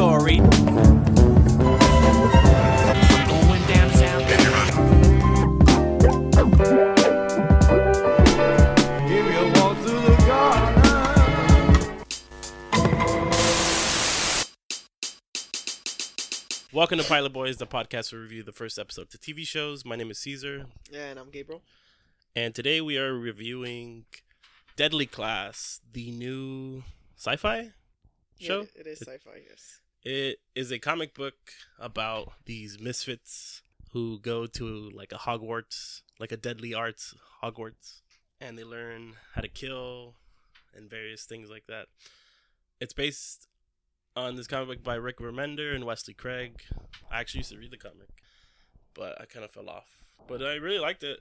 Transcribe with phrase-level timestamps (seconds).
[0.00, 0.36] story.
[0.38, 0.48] Going
[3.68, 4.22] downtown.
[16.72, 19.84] Welcome to Pilot Boys, the podcast where we review the first episode to TV shows.
[19.84, 20.64] My name is Caesar,
[20.94, 21.60] And I'm Gabriel.
[22.34, 24.06] and today we are reviewing
[24.76, 26.84] Deadly Class, the new
[27.18, 27.72] sci-fi
[28.40, 28.60] show.
[28.60, 29.80] Yeah, it is sci-fi, yes.
[30.02, 33.60] It is a comic book about these misfits
[33.92, 38.00] who go to like a Hogwarts, like a deadly arts Hogwarts,
[38.40, 40.14] and they learn how to kill
[40.74, 41.88] and various things like that.
[42.80, 43.48] It's based
[44.16, 46.62] on this comic book by Rick Remender and Wesley Craig.
[47.10, 48.08] I actually used to read the comic,
[48.94, 49.98] but I kind of fell off.
[50.26, 51.20] But I really liked it,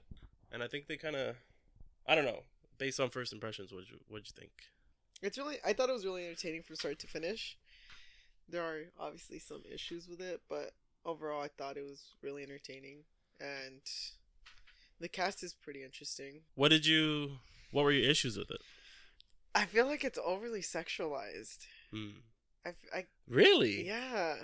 [0.54, 1.36] and I think they kind of,
[2.08, 2.44] I don't know,
[2.78, 4.52] based on first impressions, what you what'd you think?
[5.22, 7.58] It's really I thought it was really entertaining from start to finish.
[8.50, 10.72] There are obviously some issues with it, but
[11.06, 13.04] overall I thought it was really entertaining
[13.40, 13.82] and
[15.00, 16.42] the cast is pretty interesting.
[16.56, 17.38] What did you?
[17.72, 18.62] What were your issues with it?
[19.56, 21.66] I feel like it's overly sexualized.
[21.92, 22.10] Hmm.
[22.66, 23.86] I, I Really?
[23.88, 24.36] yeah.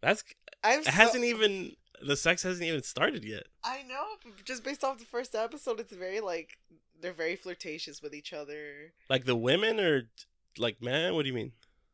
[0.00, 0.22] That's
[0.62, 3.44] I'm it so- hasn't even the sex hasn't even started yet.
[3.64, 4.04] I know,
[4.44, 6.58] just based off the first episode, it's very like
[7.00, 8.92] they're very flirtatious with each other.
[9.10, 10.08] Like the women or
[10.56, 11.52] like man, what do you mean?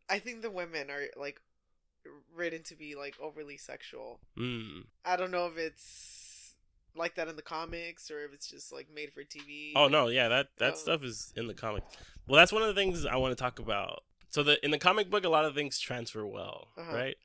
[0.08, 1.40] I think the women are like
[2.34, 4.20] written to be like overly sexual.
[4.36, 4.80] Hmm.
[5.04, 6.54] I don't know if it's
[6.96, 9.72] like that in the comics or if it's just like made for TV.
[9.74, 10.76] Oh no, yeah, that that Oh.
[10.76, 11.82] stuff is in the comic.
[12.26, 14.04] Well, that's one of the things I want to talk about.
[14.30, 16.94] So the in the comic book, a lot of things transfer well, Uh-huh.
[16.94, 17.16] right?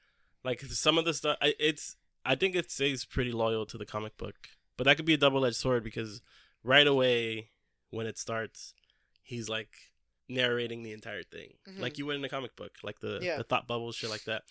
[0.44, 3.86] Like some of the stuff, I, it's I think it stays pretty loyal to the
[3.86, 4.36] comic book,
[4.78, 6.22] but that could be a double edged sword because
[6.64, 7.50] right away
[7.90, 8.74] when it starts,
[9.22, 9.89] he's like
[10.30, 11.80] narrating the entire thing, Mhm.
[11.80, 13.38] like you would in a comic book, like the Yeah.
[13.38, 14.44] the thought bubbles, shit like that,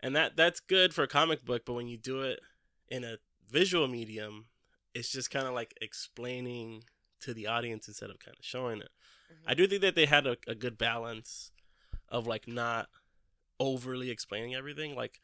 [0.00, 1.64] and that that's good for a comic book.
[1.64, 2.40] But when you do it
[2.88, 3.18] in a
[3.48, 4.48] visual medium,
[4.94, 6.84] it's just kind of like explaining
[7.20, 8.90] to the audience instead of kind of showing it.
[9.30, 9.36] Mhm.
[9.46, 11.52] I do think that they had a, a good balance
[12.08, 12.88] of like not
[13.60, 14.94] overly explaining everything.
[14.94, 15.20] Like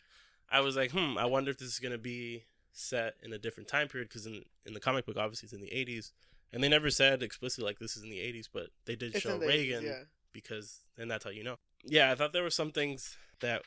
[0.51, 3.69] I was like, hmm, I wonder if this is gonna be set in a different
[3.69, 6.13] time period because in in the comic book, obviously, it's in the '80s,
[6.53, 9.21] and they never said explicitly like this is in the '80s, but they did It's
[9.23, 10.03] show the 80s, Reagan yeah.
[10.33, 11.57] because, and that's how you know.
[11.85, 13.63] Yeah, I thought there were some things that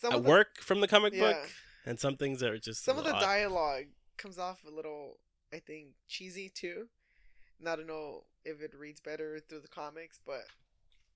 [0.00, 1.20] Some the, work from the comic Yeah.
[1.32, 1.48] book,
[1.84, 3.20] and some things that are just some of the odd.
[3.20, 3.86] dialogue
[4.16, 5.18] comes off a little,
[5.52, 6.88] I think, cheesy too.
[7.58, 10.44] And I don't know if it reads better through the comics, but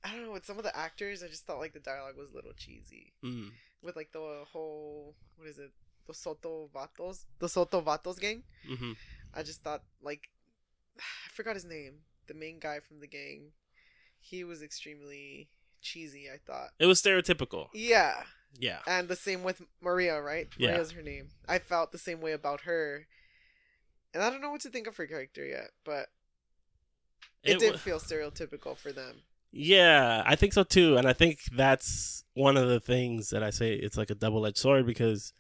[0.03, 0.33] I don't know.
[0.33, 3.13] With some of the actors, I just thought like the dialogue was a little cheesy.
[3.25, 3.51] Mm.
[3.83, 5.71] With like the whole what is it,
[6.07, 8.43] the Soto Vatos, the Soto Vatos gang.
[8.67, 8.93] hmm
[9.33, 10.29] I just thought like
[10.99, 12.01] I forgot his name.
[12.27, 13.53] The main guy from the gang.
[14.21, 15.49] He was extremely
[15.83, 16.71] cheesy, I thought.
[16.79, 17.69] It was stereotypical.
[17.75, 18.23] Yeah.
[18.59, 18.79] Yeah.
[18.87, 20.49] And the same with Maria, right?
[20.57, 20.71] Yeah.
[20.71, 21.29] Maria's her name.
[21.49, 23.07] I felt the same way about her.
[24.15, 26.07] And I don't know what to think of her character yet, but
[27.43, 29.23] it, did wa- feel stereotypical for them.
[29.51, 33.51] Yeah, I think so too, and I think that's one of the things that I
[33.51, 35.33] say it's like a double edged sword because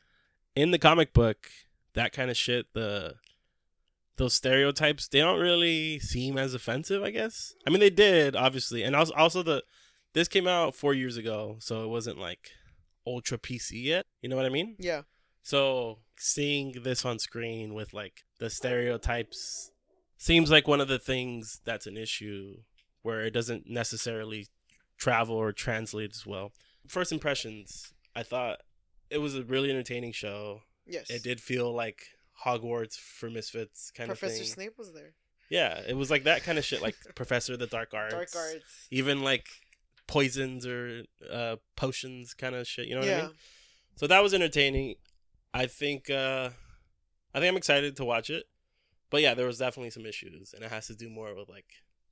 [0.54, 1.48] in the comic book,
[1.94, 3.14] that kind of shit, the
[4.16, 7.02] those stereotypes, they don't really seem as offensive.
[7.02, 7.54] I guess.
[7.66, 9.62] I mean, they did obviously, and also also the
[10.12, 12.50] this came out four years ago, so it wasn't like
[13.06, 14.06] ultra PC yet.
[14.22, 14.76] You know what I mean?
[14.78, 15.02] Yeah.
[15.42, 19.70] So seeing this on screen with like the stereotypes
[20.16, 22.56] seems like one of the things that's an issue
[23.02, 24.46] where it doesn't necessarily
[24.96, 26.52] travel or translate as well.
[26.88, 28.60] First impressions, I thought
[29.10, 30.62] it was a really entertaining show.
[30.86, 31.10] Yes.
[31.10, 32.06] It did feel like
[32.44, 34.38] Hogwarts for Misfits kind Professor of thing.
[34.38, 35.14] Professor Snape was there.
[35.50, 38.14] Yeah, it was like that kind of shit, like Professor of the Dark Arts.
[38.14, 38.88] Dark arts.
[38.90, 39.46] Even like
[40.06, 42.86] poisons or uh, potions kind of shit.
[42.86, 43.18] You know what yeah.
[43.18, 43.30] I mean?
[43.96, 44.96] So that was entertaining.
[45.52, 46.50] I think uh
[47.34, 48.44] I think I'm excited to watch it.
[49.10, 51.66] But yeah, there was definitely some issues and it has to do more with like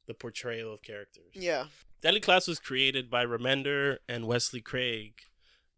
[0.07, 1.33] the portrayal of characters.
[1.35, 1.65] Yeah.
[2.01, 5.15] Deadly Class was created by Remender and Wesley Craig,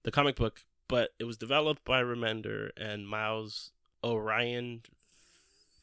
[0.03, 3.73] the comic book, but it was developed by Remender and Miles
[4.05, 4.83] Orion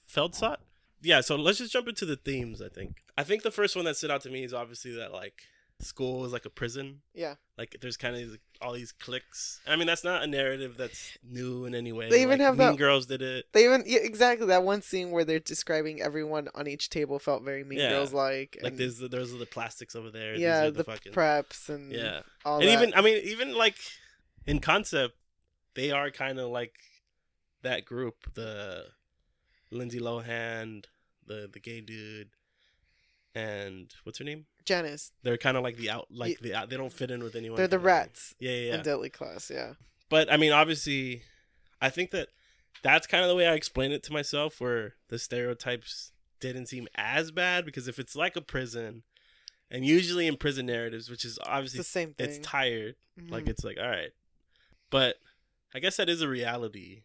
[0.10, 0.58] Feldsott.
[1.02, 2.98] Yeah, so let's just jump into the themes, I think.
[3.18, 5.42] I think the first one that stood out to me is obviously that like
[5.80, 7.02] school is like a prison.
[7.16, 7.36] Yeah.
[7.58, 9.60] Like there's kind of all these cliques.
[9.68, 12.10] I mean, that's not a narrative that's new in any way.
[12.10, 13.46] They even Like, have Mean that- Girls did it.
[13.52, 17.44] They even yeah, exactly that one scene where they're describing everyone on each table felt
[17.44, 17.90] very Mean Yeah.
[17.90, 18.60] Girls like.
[18.62, 20.34] Like there's the, there's the plastics over there.
[20.34, 22.22] These yeah are the, fucking preps and yeah.
[22.46, 22.70] and that.
[22.70, 23.76] even I mean even like
[24.46, 25.16] in concept,
[25.74, 26.76] they are kind of like
[27.64, 28.34] that group.
[28.34, 28.86] The
[29.72, 30.86] Lindsay Lohan,
[31.26, 32.30] the the gay dude,
[33.34, 34.46] and what's her name?
[34.66, 35.12] Janice.
[35.24, 37.58] They're kind of like the out, like the out, they don't fit in with anyone.
[37.58, 38.84] They're the rats Yeah, yeah, in.
[38.84, 39.50] Deadly Class.
[39.54, 39.74] Yeah.
[40.10, 41.24] But I mean, obviously,
[41.82, 42.28] I think that
[42.84, 46.88] that's kind of the way I explain it to myself, where the stereotypes didn't seem
[46.96, 49.04] as bad because if it's like a prison,
[49.70, 52.30] and usually in prison narratives, which is It's obviously the same thing.
[52.30, 52.96] it's tired,
[53.30, 53.50] like Mhm.
[53.50, 54.12] it's like all right,
[54.90, 55.16] but
[55.74, 57.04] I guess that is a reality.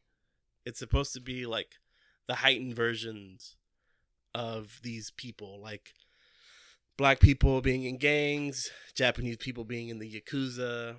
[0.66, 1.76] It's supposed to be like
[2.26, 3.56] the heightened versions
[4.34, 5.94] of these people, like
[6.98, 10.96] black people being in gangs, Japanese people being in the yakuza,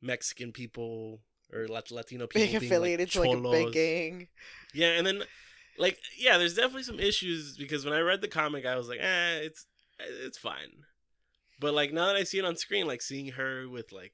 [0.00, 1.20] Mexican people
[1.52, 4.28] or Lat- Latino people being being, affiliated like, to like a big gang.
[4.72, 5.24] Yeah, and then
[5.78, 9.00] like yeah, there's definitely some issues because when I read the comic, I was like,
[9.00, 9.66] eh, it's
[9.98, 10.84] it's fine.
[11.60, 14.12] But like now that I see it on screen, like seeing her with like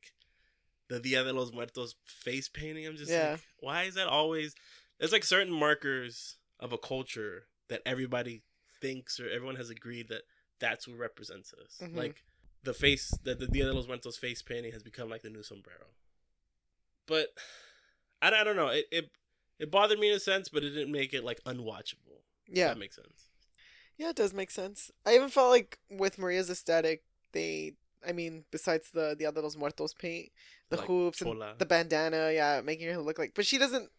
[0.89, 3.33] the Dia de los Muertos face painting, I'm just Yeah.
[3.33, 4.55] like, why is that always?
[4.99, 8.43] There's like certain markers of a culture that everybody
[8.81, 10.23] thinks or everyone has agreed that
[10.61, 11.79] that's what represents us.
[11.83, 11.97] Mhm.
[11.97, 12.23] Like
[12.63, 15.43] the face that the Dia de los Muertos face painting has become like the new
[15.43, 15.87] sombrero.
[17.07, 17.29] But
[18.23, 18.69] I, I don't know.
[18.69, 19.11] It, it
[19.59, 22.23] it bothered me in a sense, but it didn't make it like unwatchable.
[22.47, 22.69] If Yeah.
[22.69, 23.29] that makes sense.
[23.97, 24.91] Yeah, it does make sense.
[25.07, 27.75] I even felt like with Maria's aesthetic, they,
[28.07, 30.31] I mean, besides the the other los muertos paint,
[30.71, 31.51] the Like hoops chola.
[31.51, 33.91] and the bandana, yeah, making her look like, but she doesn't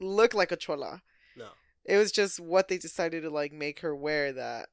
[0.00, 1.02] look like a chola.
[1.36, 1.48] No.
[1.84, 4.68] It was just what they decided to like make her wear that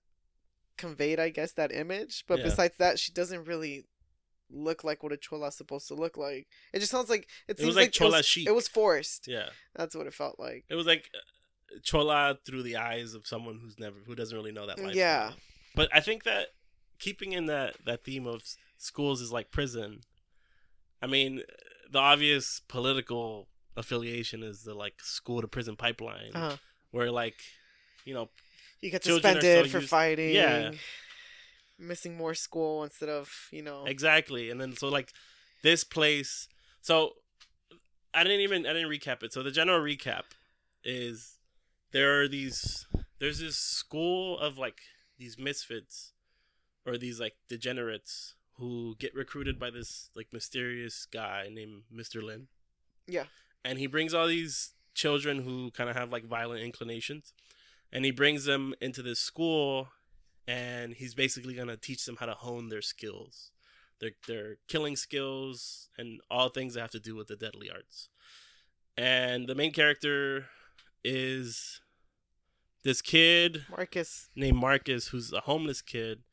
[0.78, 2.24] conveyed, I guess, that image.
[2.28, 2.46] But Yeah.
[2.46, 3.86] besides that, she doesn't really
[4.52, 6.48] look like what a chola's supposed to look like.
[6.74, 8.48] It just sounds like it, It seems was like chola it was, chic.
[8.48, 9.28] it was forced.
[9.28, 9.50] Yeah.
[9.76, 10.66] That's what it felt like.
[10.70, 14.52] It was like uh, chola through the eyes of someone who's never who doesn't really
[14.52, 14.96] know that life.
[14.96, 15.34] Yeah.
[15.76, 16.48] But I think that
[16.98, 18.42] keeping in that that theme of
[18.78, 20.02] schools is like prison.
[21.02, 21.44] I mean,
[21.92, 23.48] the obvious political
[23.80, 26.58] affiliation is the like school to prison pipeline, Uh-huh.
[26.92, 27.40] where like,
[28.06, 28.30] you know,
[28.82, 30.36] You get suspended so for used- fighting.
[30.36, 30.72] Yeah.
[31.78, 33.86] Missing more school instead of, you know.
[33.86, 34.50] Exactly.
[34.52, 35.14] And then so like
[35.64, 36.48] this place
[36.82, 37.14] so
[38.14, 39.32] I didn't even I didn't recap it.
[39.34, 40.24] So the general recap
[40.84, 41.38] is
[41.92, 42.86] there are these
[43.20, 44.80] there's this school of like
[45.18, 46.12] these misfits
[46.86, 52.22] or these like degenerates who get recruited by this like mysterious guy named Mr.
[52.22, 52.48] Lin.
[53.08, 53.26] Yeah.
[53.64, 57.34] And he brings all these children who kind of have like violent inclinations.
[57.92, 59.90] And he brings them into this school
[60.48, 63.52] and he's basically going to teach them how to hone their skills.
[64.00, 68.10] Their their killing skills and all things that have to do with the deadly arts.
[68.98, 70.48] And the main character
[71.04, 71.82] is
[72.84, 74.30] this kid Marcus.
[74.36, 76.24] named Marcus who's a homeless kid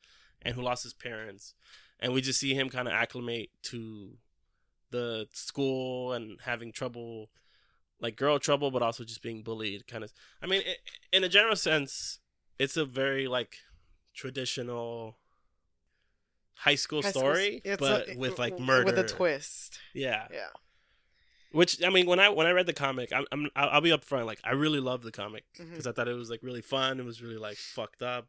[0.43, 1.55] and who lost his parents.
[1.99, 4.17] And we just see him kind of acclimate to
[4.91, 7.31] the school and having trouble
[8.01, 10.13] like girl trouble but also just being bullied kind of
[10.43, 10.63] i mean
[11.13, 12.19] in a general sense
[12.59, 13.59] it's a very like
[14.15, 15.19] traditional
[16.55, 19.79] high school High story it's but a- with like murder With a twist.
[19.95, 20.27] yeah.
[20.33, 20.49] Yeah.
[21.53, 24.27] which i mean when i when i read the comic i'm, I'm i'll be upfront
[24.27, 25.71] like i really loved the comic mm-hmm.
[25.71, 28.27] because i thought it was like really fun it was really like fucked up.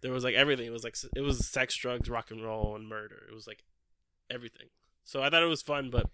[0.00, 2.86] There was like everything it was like it was sex drugs rock and roll and
[2.86, 3.64] murder it was like
[4.30, 4.66] everything
[5.04, 6.08] so i thought it was fun but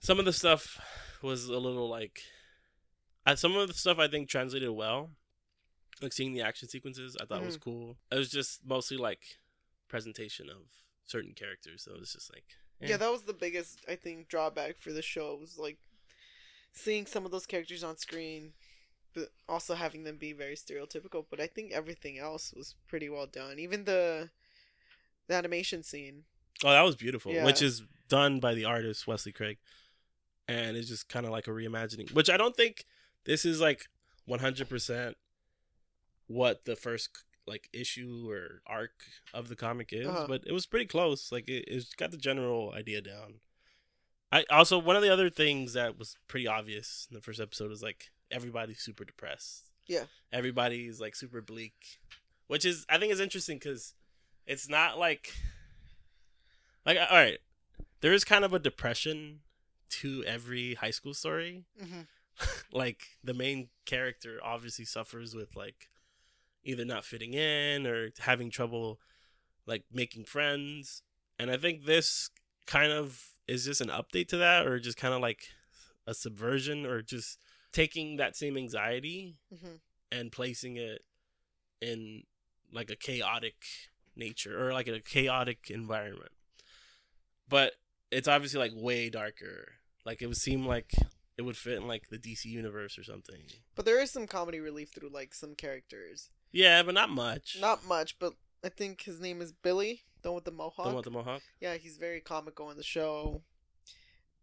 [0.00, 0.80] some of the stuff
[1.22, 2.22] was a little like
[3.36, 5.10] some of the stuff i think translated well
[6.02, 9.22] like seeing the action sequences i thought was cool it was just mostly like
[9.88, 10.62] presentation of
[11.04, 12.44] certain characters so it was just like
[12.82, 12.86] eh.
[12.88, 15.78] Yeah, that was the biggest, I think, drawback for the show was like
[16.72, 18.52] seeing some of those characters on screen,
[19.14, 21.26] but also having them be very stereotypical.
[21.28, 23.58] But I think everything else was pretty well done.
[23.58, 24.30] Even the
[25.28, 26.24] the animation scene.
[26.64, 27.32] Oh, that was beautiful.
[27.32, 27.44] Yeah.
[27.44, 29.58] Which is done by the artist Wesley Craig,
[30.48, 32.12] and it's just kind of like a reimagining.
[32.12, 32.84] Which I don't think
[33.24, 33.86] this is like
[34.26, 35.16] one hundred percent
[36.26, 37.10] what the first
[37.46, 38.92] like issue or arc
[39.34, 40.26] of the comic is, Uh-huh.
[40.28, 41.32] but it was pretty close.
[41.32, 43.40] Like it, it's got the general idea down.
[44.30, 47.72] I also one of the other things that was pretty obvious in the first episode
[47.72, 49.66] is like everybody's super depressed.
[49.88, 50.04] Yeah.
[50.32, 51.98] everybody's like super bleak,
[52.46, 53.94] which is I think is interesting because
[54.46, 55.32] it's not like
[56.86, 57.38] like all right
[58.00, 59.40] there is kind of a depression
[59.90, 62.00] to every high school story Mm-hmm.
[62.72, 65.88] like the main character obviously suffers with like
[66.64, 68.98] either not fitting in or having trouble
[69.66, 71.02] like making friends
[71.38, 72.30] and i think this
[72.66, 75.48] kind of is just an update to that or just kind of like
[76.06, 77.38] a subversion or just
[77.72, 79.74] taking that same anxiety Mm-hmm.
[80.12, 81.02] and placing it
[81.80, 82.22] in
[82.72, 83.54] like a chaotic
[84.16, 86.30] nature or like a chaotic environment.
[87.50, 87.74] But
[88.10, 89.72] it's obviously like way darker.
[90.06, 90.94] Like it would seem like
[91.36, 93.42] it would fit in like the DC universe or something.
[93.74, 96.30] But there is some comedy relief through like some characters.
[96.52, 97.58] Yeah, but not much.
[97.60, 100.84] Not much, but I think his name is Billy, the one with the mohawk.
[100.84, 101.42] The one with the mohawk.
[101.60, 103.42] Yeah, he's very comical in the show.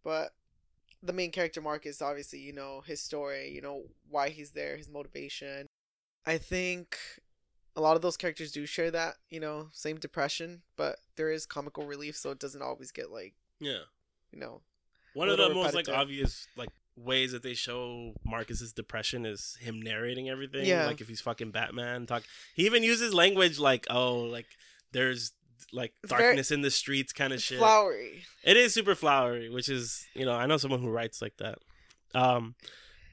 [0.03, 0.33] But
[1.03, 4.89] the main character Marcus, obviously, you know, his story, you know, why he's there, his
[4.89, 5.67] motivation.
[6.25, 6.97] I think
[7.77, 11.45] a lot of those characters do share that, you know, same depression, but there is
[11.45, 13.83] comical relief, so it doesn't always get like, Yeah.
[14.33, 14.61] you know,
[15.13, 19.55] One of the little most like obvious like ways that they show Marcus's depression is
[19.61, 20.65] him narrating everything.
[20.65, 20.87] Yeah.
[20.87, 22.23] Like if he's fucking Batman talk
[22.55, 24.47] he even uses language like, oh, like
[24.91, 25.31] there's
[25.71, 27.59] like It's darkness in the streets kind of shit.
[27.59, 28.23] flowery.
[28.43, 31.59] It is super flowery, which is you know, I know someone who writes like that.
[32.15, 32.55] Um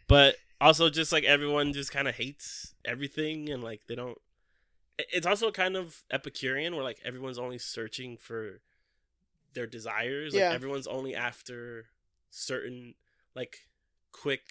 [0.08, 4.16] but also just like everyone just kind of hates everything and like they don't
[4.98, 8.60] it's also kind of epicurean where like everyone's only searching for
[9.54, 10.52] their desires like Yeah.
[10.52, 11.86] everyone's only after
[12.30, 12.94] certain
[13.34, 13.58] like
[14.12, 14.42] quick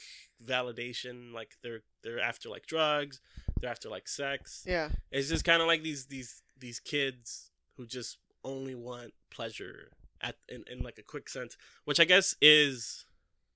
[0.43, 3.21] validation like they're they're after like drugs
[3.59, 4.89] they're after like sex Yeah.
[5.11, 9.89] it's just kind of like these these these kids who just only want pleasure
[10.21, 13.05] at in, in like a quick sense which i guess is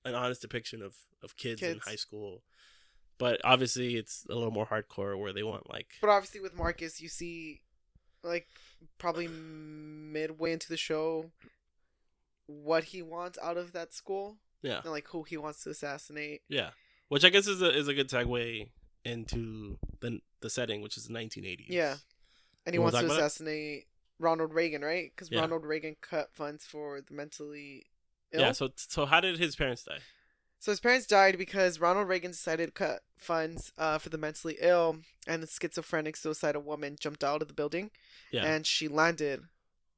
[0.04, 2.42] an honest depiction of of kids, in high school
[3.18, 7.00] but obviously it's a little more hardcore where they want like But obviously, with Marcus,
[7.00, 7.60] you see,
[8.22, 8.46] like,
[8.98, 11.30] probably midway into the show,
[12.46, 16.40] what he wants out of that school yeah and, like, who he wants to assassinate.
[16.48, 16.70] yeah
[17.08, 18.68] which i guess is a, is a good segue
[19.04, 21.96] into the the setting which is the 1980s Yeah.
[22.66, 23.24] And he wants to talk about it?
[23.24, 23.84] assassinate
[24.18, 25.10] Ronald Reagan, right?
[25.14, 25.40] Because Yeah.
[25.40, 27.86] Ronald Reagan cut funds for the mentally
[28.32, 28.40] ill.
[28.40, 29.98] yeah so so how did his parents die
[30.60, 34.56] So his parents died because Ronald Reagan decided to cut funds uh, for the mentally
[34.60, 37.90] ill, and the schizophrenic suicidal woman jumped out of the building,
[38.32, 39.42] yeah and she landed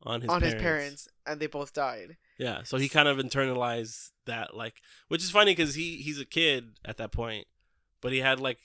[0.03, 0.55] on his on parents.
[0.55, 2.17] his parents, and they both died.
[2.39, 4.77] Yeah, so he kind of internalized that, like,
[5.09, 7.47] which is funny because he he's a kid at that point,
[8.01, 8.59] but he had like,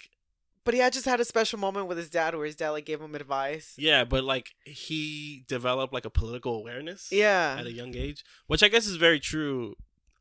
[0.66, 2.86] But he had just had a special moment with his dad, where his dad like
[2.86, 3.74] gave him advice.
[3.78, 8.64] yeah, but like he developed like a political awareness, Yeah, at a young age, which
[8.64, 9.76] I guess is very true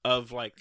[0.05, 0.55] of like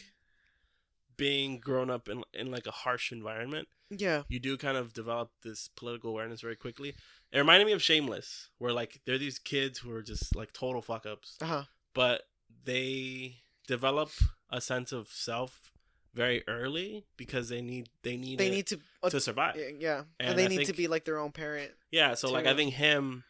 [1.18, 3.68] being grown up in in like a harsh environment.
[3.90, 6.96] yeah, You do kind of develop this political awareness very quickly.
[7.32, 10.82] It reminded me of Shameless, where like they're these kids who are just like total
[10.82, 12.24] fuck ups, uh huh, but
[12.66, 14.12] they develop
[14.50, 15.72] a sense of self
[16.14, 19.56] very early because they need they need they need to, uh, to survive.
[19.80, 21.72] yeah, and, And they I need to be like their own parent.
[21.92, 23.24] Yeah, so like I think him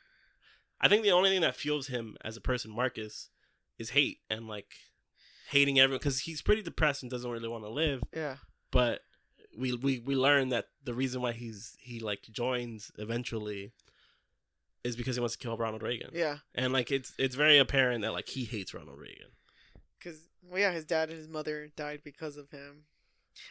[0.81, 3.29] I think the only thing that fuels him as a person, Marcus,
[3.79, 4.73] is hate and like
[5.53, 8.03] hating everyone because he's pretty depressed and doesn't really want to live.
[8.13, 8.37] Yeah,
[8.71, 9.01] But
[9.57, 13.71] we we we learn that the reason why he's he like joins eventually
[14.83, 16.09] is because he wants to kill Ronald Reagan.
[16.13, 19.29] yeah, And like it's it's very apparent that like he hates Ronald Reagan.
[19.97, 20.19] because
[20.49, 22.85] well, yeah, his dad and his mother died because of him.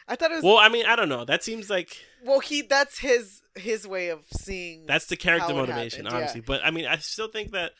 [0.07, 1.25] I thought it was Well, I mean, I don't know.
[1.25, 4.85] That seems like well, he that's his his way of seeing.
[4.85, 6.17] That's the character motivation, happened, yeah.
[6.17, 6.41] honestly.
[6.41, 7.71] But I mean, I still think that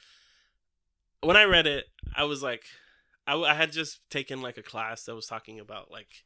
[1.22, 2.64] when I read it, I was like,
[3.28, 6.24] I, I had just taken like a class that was talking about like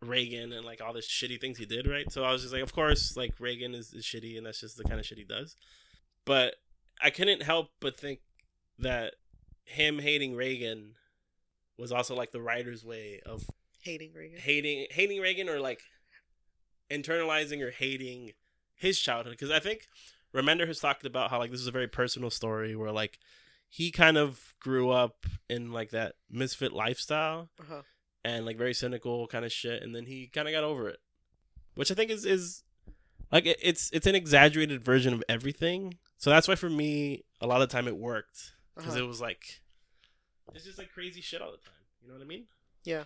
[0.00, 2.10] Reagan and like all the shitty things he did, right?
[2.10, 4.76] So I was just like, of course, like Reagan is, is shitty, and that's just
[4.76, 5.56] the kind of shit he does.
[6.24, 6.56] But
[7.02, 8.20] I couldn't help but think
[8.78, 9.14] that
[9.64, 10.94] him hating Reagan
[11.78, 13.44] was also like the writer's way of
[13.80, 14.38] hating Reagan.
[14.38, 15.80] hating hating Reagan or like
[16.90, 18.32] internalizing or hating
[18.74, 19.88] his childhood because I think
[20.34, 23.18] Remender has talked about how like this is a very personal story where like
[23.68, 27.82] he kind of grew up in like that misfit lifestyle Uh-huh.
[28.24, 30.98] and like very cynical kind of shit and then he kind of got over it
[31.74, 32.62] which I think is is
[33.32, 37.46] like it, it's it's an exaggerated version of everything so that's why for me a
[37.46, 39.04] lot of the time it worked because Uh-huh.
[39.04, 39.60] it was like
[40.54, 42.46] it's just like crazy shit all the time you know what I mean
[42.84, 43.04] Yeah.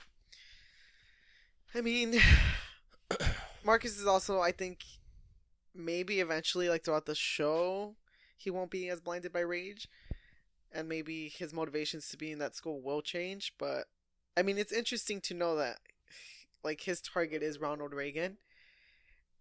[1.75, 2.19] I mean,
[3.65, 4.81] Marcus is also, I think,
[5.75, 7.95] maybe eventually, like throughout the show,
[8.39, 9.87] he won't be as blinded by rage,
[10.73, 13.55] and maybe his motivations to be in that school will change.
[13.59, 13.85] But
[14.37, 15.79] I mean, it's interesting to know that,
[16.65, 18.39] like, his target is Ronald Reagan,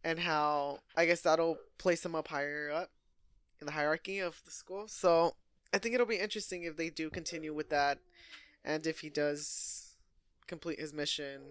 [0.03, 2.91] and how I guess that'll place him up higher up
[3.59, 4.87] in the hierarchy of the school.
[4.87, 5.35] So
[5.73, 7.99] I think it'll be interesting if they do continue with that,
[8.63, 9.95] and if he does
[10.47, 11.41] complete his mission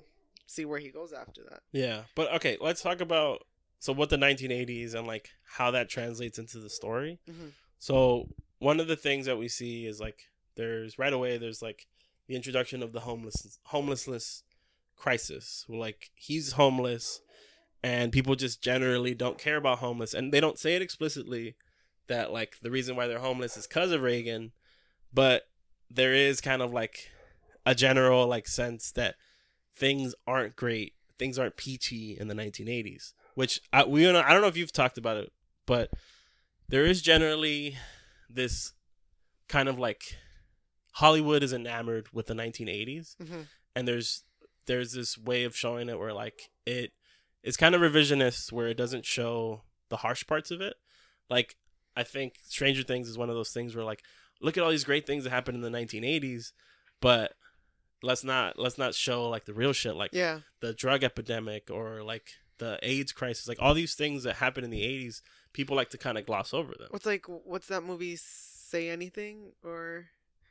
[0.46, 1.60] see where he goes after that.
[1.72, 3.44] Yeah, but okay, let's talk about
[3.78, 7.18] so what the 1980s and like how that translates into the story.
[7.28, 7.52] Mhm.
[7.78, 8.28] So
[8.58, 10.24] one of the things that we see is like
[10.56, 11.86] there's right away there's like
[12.26, 14.42] the introduction of the homeless homelessness
[14.96, 15.64] crisis.
[15.68, 17.20] Like he's homeless,
[17.82, 21.56] and people just generally don't care about homeless, and they don't say it explicitly
[22.08, 24.52] that like the reason why they're homeless is because of Reagan,
[25.12, 25.42] but
[25.90, 27.10] there is kind of like
[27.64, 29.16] a general like sense that
[29.74, 33.12] things aren't great, things aren't peachy in the 1980s.
[33.34, 35.32] Which I we don't I don't know if you've talked about it,
[35.66, 35.90] but
[36.68, 37.76] there is generally
[38.28, 38.72] this
[39.48, 40.16] kind of like
[40.92, 43.42] Hollywood is enamored with the 1980s hmm
[43.74, 44.24] and there's
[44.66, 46.92] there's this way of showing it where like it
[47.42, 50.74] it's kind of revisionist where it doesn't show the harsh parts of it
[51.28, 51.56] like
[51.94, 54.02] i think stranger things is one of those things where like
[54.40, 56.52] look at all these great things that happened in the 1980s
[57.02, 57.34] but
[58.02, 60.40] let's not let's not show like the real shit like Yeah.
[60.60, 64.70] the drug epidemic or like the aids crisis like all these things that happened in
[64.70, 65.22] the 80s
[65.52, 68.16] people like to kind of gloss over them What's like what's that movie?
[68.16, 70.06] Say anything or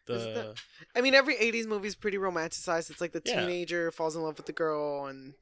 [0.08, 0.56] the
[0.96, 2.90] I mean, every '80s movie is pretty romanticized.
[2.92, 3.42] It's like the Yeah.
[3.42, 5.34] teenager falls in love with the girl, and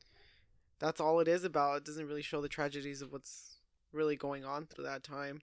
[0.79, 1.77] that's all it is about.
[1.77, 3.57] It doesn't really show the tragedies of what's
[3.91, 5.41] really going on through that time.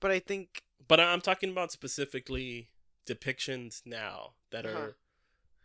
[0.00, 2.70] But I think, But I'm talking about specifically
[3.06, 4.76] depictions now that Uh-huh.
[4.78, 4.96] are,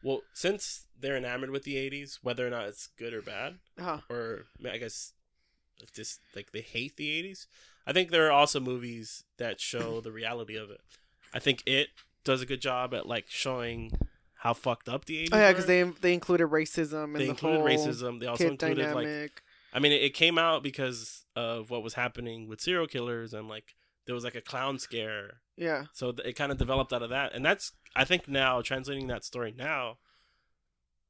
[0.04, 4.00] well, since they're enamored with the 80s, whether or not it's good or bad, huh?
[4.10, 5.14] or I guess
[5.94, 7.48] just like they hate the 80s.
[7.86, 10.82] I think there are also movies that show the reality of it.
[11.34, 11.90] I think it
[12.24, 13.92] does a good job at like showing
[14.36, 15.30] how fucked up the 80s.
[15.32, 18.20] Oh yeah, because they they included racism and they the included whole racism.
[18.20, 19.42] They also included like dynamic.
[19.74, 23.48] I mean, it, it came out because of what was happening with serial killers and
[23.48, 25.42] like there was like a clown scare.
[25.58, 27.34] Yeah, so th- it kind of developed out of that.
[27.34, 29.98] And that's i think now translating that story now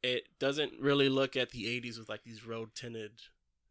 [0.01, 3.11] it doesn't really look at the 80s with like these road tinted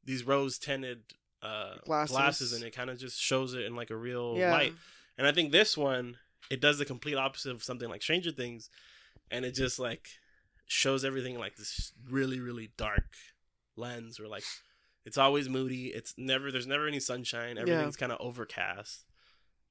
[0.04, 1.02] these rose tinted
[1.42, 2.16] uh Glasses.
[2.16, 2.52] glasses.
[2.52, 4.74] and it kind of just shows it in like a real yeah, light.
[5.18, 6.18] And i think this one
[6.50, 8.70] it does the complete opposite of something like stranger things
[9.30, 10.06] and it just like
[10.66, 13.06] shows everything like this really really dark
[13.76, 14.44] lens or like
[15.04, 15.86] it's always moody.
[15.86, 17.56] It's never there's never any sunshine.
[17.58, 19.06] Everything's kind of overcast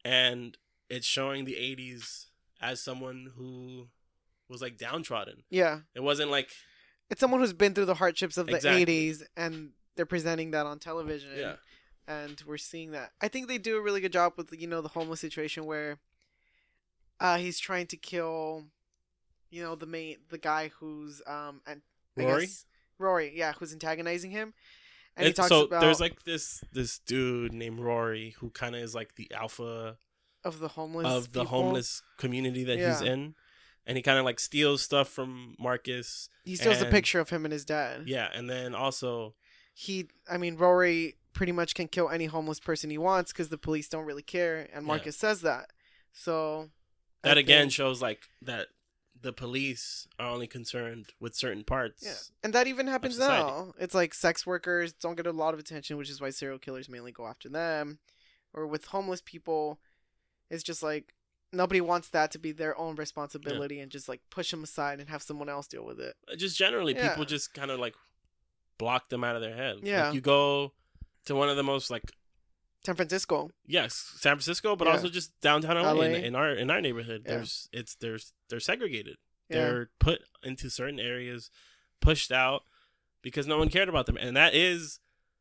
[0.05, 0.57] and
[0.89, 2.25] it's showing the 80s
[2.61, 3.87] as someone who
[4.49, 5.79] was like downtrodden yeah.
[5.93, 6.49] it wasn't like
[7.09, 8.85] It's someone who's been through the hardships of the Exactly.
[8.85, 11.29] '80s, and they're presenting that on television.
[11.37, 11.55] yeah
[12.07, 13.11] and we're seeing that.
[13.21, 15.99] I think they do a really good job with you know the homeless situation where
[17.19, 18.65] uh he's trying to kill
[19.51, 21.81] you know the main the guy who's um and
[22.17, 22.41] Rory?
[22.47, 22.65] guess-
[22.97, 24.53] Rory, yeah, who's antagonizing him.
[25.17, 28.81] And he talks so about there's like this this dude named rory who kind of
[28.81, 29.97] is like the alpha
[30.45, 31.57] of the homeless of the people.
[31.57, 33.35] homeless community that he's in
[33.85, 37.29] and he kind of like steals stuff from marcus He steals a and- picture of
[37.29, 38.03] him and his dad.
[38.07, 39.35] yeah and then also
[39.73, 43.57] He, I mean, Rory pretty much can kill any homeless person he wants because the
[43.57, 44.87] police don't really care, and Yeah.
[44.87, 45.71] Marcus says that.
[46.11, 46.69] So
[47.23, 48.67] that again shows like that
[49.21, 53.73] the police are only concerned with certain parts Yeah, and that even happens now.
[53.79, 56.87] It's like sex workers don't get a lot of attention, which is why serial killers
[56.89, 57.99] mainly go after them.
[58.53, 59.79] Or with homeless people,
[60.49, 61.13] it's just like
[61.51, 65.09] nobody wants that to be their own responsibility and just like push them aside and
[65.09, 66.15] have someone else deal with it.
[66.31, 67.09] Uh, just generally Yeah.
[67.09, 67.95] people just kind of like
[68.77, 70.05] block them out of their head Yeah.
[70.07, 70.73] like you go
[71.25, 72.03] to one of the most like
[72.85, 73.49] San Francisco.
[73.67, 74.93] yes san francisco but Yeah.
[74.93, 76.03] also just downtown LA, LA.
[76.05, 77.35] In, in our in our neighborhood Yeah.
[77.35, 79.17] there's it's there's they're segregated
[79.49, 79.57] Yeah.
[79.57, 81.51] they're put into certain areas
[82.01, 82.63] pushed out
[83.21, 84.99] because no one cared about them and that is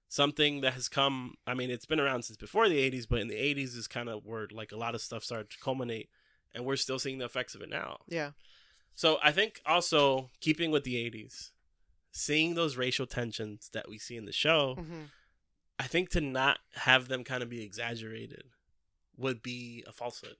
[0.08, 3.28] something that has come i mean it's been around since before the 80s but in
[3.28, 6.08] the 80s is kind of where like a lot of stuff started to culminate
[6.54, 8.30] and we're still seeing the effects of it now Yeah.
[8.94, 11.50] so i think also keeping with the 80s
[12.10, 15.02] seeing those racial tensions that we see in the show hmm
[15.78, 18.44] i think to not have them kind of be exaggerated
[19.16, 20.36] would be a falsehood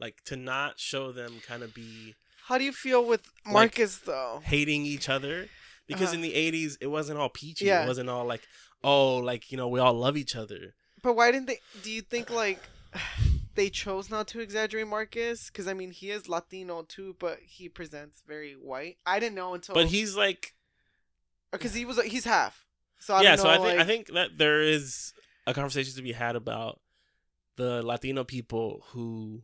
[0.00, 2.14] like to not show them kind of be
[2.48, 4.40] How do you feel with Like- Marcus though?
[4.44, 5.48] hating each other
[5.86, 6.16] because Uh-huh.
[6.16, 7.84] in the 80s it wasn't all peachy Yeah.
[7.84, 8.42] it wasn't all like
[8.82, 11.60] oh like you know we all love each other But why didn't they?
[11.82, 12.60] Do you think like
[13.54, 15.46] they chose not to exaggerate Marcus?
[15.50, 18.96] Because I mean, he is Latino too, but he presents very white.
[19.06, 20.54] I didn't know until but he's like
[21.52, 22.63] because he was he's half.
[23.04, 25.12] So I yeah don't so i think i think that there is
[25.46, 26.80] a conversation to be had about
[27.56, 29.42] the latino people who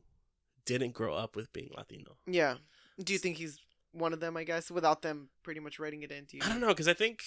[0.64, 2.56] didn't grow up with being latino Yeah.
[3.02, 3.58] Do you think he's
[3.92, 4.36] one of them?
[4.36, 6.94] I guess without them pretty much writing it into you i don't know because i
[6.94, 7.22] think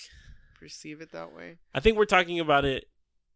[0.59, 1.57] perceive it that way?
[1.73, 2.85] I think we're talking about it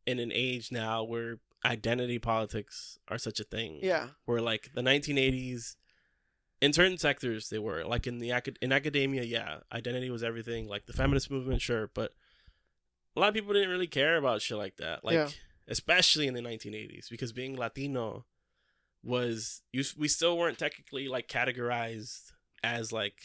[0.06, 3.80] in an age now where identity politics are such a thing.
[3.82, 4.08] Yeah.
[4.26, 5.76] Where like the 1980s,
[6.62, 10.68] in certain sectors they were like in the acad- in academia, yeah, identity was everything.
[10.68, 12.14] Like the feminist movement, sure, but
[13.18, 15.04] a lot of people didn't really care about shit like that.
[15.04, 15.30] Like Yeah.
[15.68, 18.26] especially in the 1980s, because being Latino
[19.04, 19.84] was you.
[19.98, 22.32] We still weren't technically like categorized
[22.64, 23.16] as like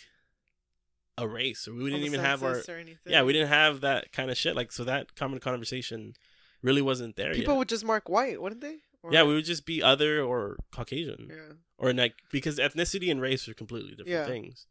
[1.18, 2.62] a race, or we didn't even have our
[3.06, 4.56] yeah, we didn't have that kind of shit.
[4.56, 6.14] Like, so that common conversation
[6.62, 7.58] really wasn't there People yet.
[7.58, 8.78] would just mark white, wouldn't they?
[9.02, 11.54] Or- yeah, we would just be other or Caucasian, Yeah.
[11.76, 14.26] or like because ethnicity and race are completely different Yeah.
[14.26, 14.66] things.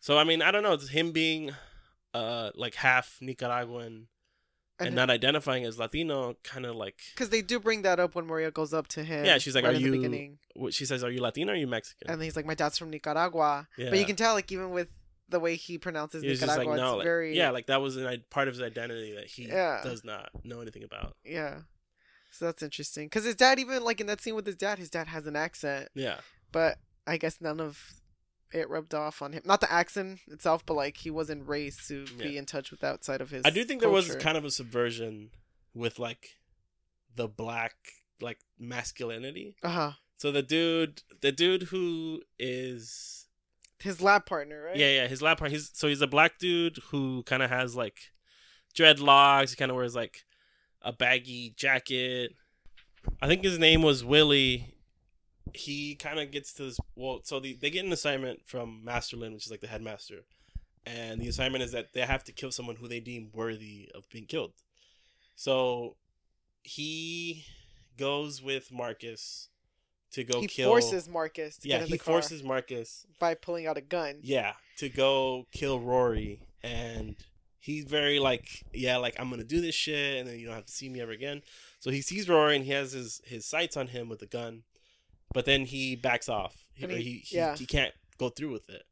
[0.00, 0.72] So I mean, I don't know.
[0.74, 1.50] It's him being,
[2.14, 4.06] uh, like half Nicaraguan,
[4.78, 8.14] and, And not identifying as Latino, kind of like because they do bring that up
[8.14, 9.24] when Maria goes up to him.
[9.24, 10.38] Yeah, she's like, right "Are in the you-" beginning,
[10.70, 12.90] she says, "Are you Latino or are you Mexican?" and he's like, "My dad's from
[12.90, 13.90] Nicaragua," yeah.
[13.90, 14.88] but you can tell like even with
[15.28, 17.96] the way he pronounces He Nicaragua, like, no, it's like, very yeah, like that was
[17.96, 19.80] an, part of his identity that he Yeah.
[19.82, 21.16] does not know anything about.
[21.24, 21.60] yeah.
[22.30, 24.90] So that's interesting because his dad even like in that scene with his dad, his
[24.90, 26.18] dad has an accent, Yeah,
[26.52, 27.94] but I guess none of
[28.52, 29.42] it rubbed off on him.
[29.44, 33.20] Not the accent itself, but like he wasn't raised to be in touch with outside
[33.20, 33.42] of his.
[33.44, 35.30] I do think there was kind of a subversion
[35.74, 36.36] with like
[37.14, 37.74] the black
[38.20, 39.56] like masculinity.
[39.62, 43.26] uh huh So the dude, the dude who is
[43.78, 44.76] his lab partner, right?
[44.76, 45.50] yeah yeah his lab part.
[45.50, 48.12] He's so he's a black dude who kind of has like
[48.74, 49.50] dreadlocks.
[49.50, 50.24] He kind of wears like
[50.82, 52.32] a baggy jacket.
[53.20, 54.74] I think his name was Willie.
[55.54, 56.78] He kind of gets to this.
[56.94, 60.24] Well, so the, they get an assignment from Master Lin, which is like the headmaster,
[60.84, 64.08] and the assignment is that they have to kill someone who they deem worthy of
[64.10, 64.52] being killed.
[65.34, 65.96] So
[66.62, 67.44] he
[67.96, 69.48] goes with Marcus
[70.12, 70.70] to go he kill.
[70.70, 73.06] forces Marcus to yeah, get in he the car forces Marcus.
[73.18, 74.18] by pulling out a gun.
[74.22, 77.16] Yeah, to go kill Rory, and
[77.58, 80.66] he's very like, yeah, like I'm gonna do this shit, and then you don't have
[80.66, 81.42] to see me ever again.
[81.80, 84.62] So he sees Rory, and he has his his sights on him with the gun,
[85.36, 86.64] but then he backs off.
[86.72, 87.54] He And or he- he, yeah.
[87.56, 88.84] he can't go through with it,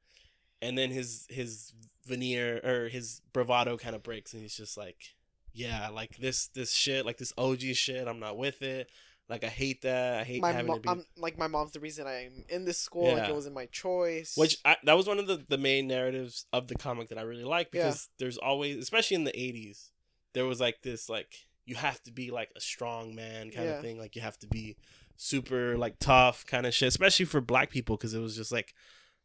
[0.63, 1.73] and then his his
[2.07, 5.15] veneer or his bravado kind of breaks, and he's just like,
[5.55, 8.89] yeah, like this this shit, like this OG shit, I'm not with it.
[9.27, 10.21] Like I hate that.
[10.21, 10.89] I hate my having mo- to be.
[10.91, 13.11] I'm like my mom's the reason I'm in this school.
[13.15, 14.37] Like it wasn't my choice.
[14.37, 17.23] Which I, that was one of the, the main narratives of the comic that I
[17.23, 17.85] really like Yeah.
[17.87, 19.89] because there's always, especially in the '80s,
[20.35, 21.33] there was like this like
[21.65, 23.77] you have to be like a strong man kind Yeah.
[23.77, 23.99] of thing.
[23.99, 24.77] Like you have to be
[25.17, 28.75] super like tough kind of shit, especially for black people because it was just like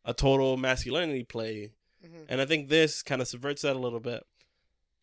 [0.05, 1.71] a total masculinity play.
[2.03, 2.25] Mhm.
[2.29, 4.23] And I think this kind of subverts that a little bit.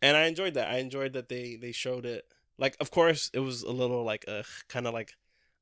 [0.02, 0.68] And I enjoyed that.
[0.68, 2.24] I enjoyed that they they showed it.
[2.58, 5.14] Like, of course, it was a little like uh kind of like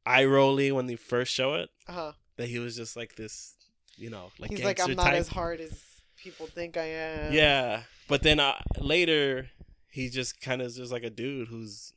[0.07, 2.13] eye rolly when they first show it uh-huh.
[2.37, 3.55] that he was just like this,
[3.97, 5.15] you know, like he's like I'm not type.
[5.15, 5.73] as hard as
[6.17, 7.33] people think I am.
[7.33, 9.49] Yeah, but then uh, later
[9.91, 11.93] he just kind of just like a dude who's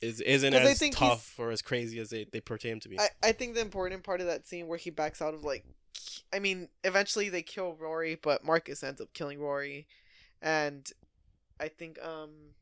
[0.00, 2.98] is isn't as tough or as crazy as they they portray him to be.
[2.98, 5.64] I, I think the important part of that scene where he backs out of like
[6.32, 9.86] I mean, eventually they kill Rory, but Marcus ends up killing Rory.
[10.40, 10.88] And
[11.58, 12.54] I think um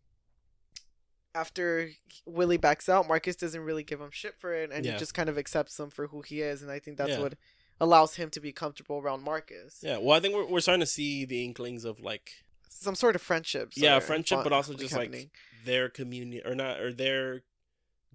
[1.35, 1.91] after
[2.27, 4.93] Willie backs out, Marcus doesn't really give him shit for it and Yeah.
[4.93, 7.21] he just kind of accepts him for who he is and I think that's Yeah.
[7.21, 7.35] what
[7.81, 9.79] allows him to be comfortable around Marcus.
[9.83, 12.33] yeah, well, I think we're we're starting to see the inklings of like
[12.69, 13.71] Some sort of friendship.
[13.77, 15.21] yeah, friendship, but also just happening.
[15.21, 15.31] like
[15.65, 17.43] their community or not or their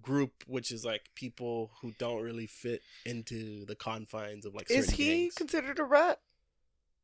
[0.02, 4.90] group, which is like people who don't really fit into the confines of like Is
[4.90, 5.34] he gangs.
[5.34, 6.20] considered a rat?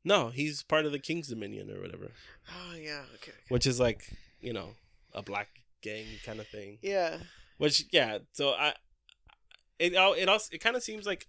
[0.05, 2.11] No, he's part of the King's Dominion or whatever,
[2.49, 3.33] Oh yeah, okay.
[3.33, 3.33] okay.
[3.49, 4.71] which is like you know
[5.15, 5.49] a black
[5.83, 6.79] gang kind of thing.
[6.83, 7.19] Yeah.
[7.59, 8.75] Which yeah, so I
[9.79, 11.27] it it also it kind of seems like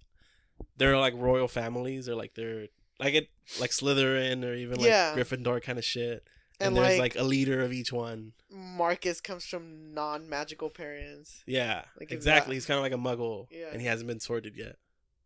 [0.77, 2.67] they're like royal families or like they're
[2.99, 5.15] like it like Slytherin or even like Yeah.
[5.15, 6.23] Gryffindor kind of shit.
[6.61, 8.33] And, And, there's like, like, a leader of each one.
[8.49, 11.43] Marcus comes from non-magical parents.
[11.47, 12.51] Yeah, Like, exactly.
[12.51, 13.67] that- He's kind of like a muggle, Yeah.
[13.71, 14.77] and he hasn't been sorted yet.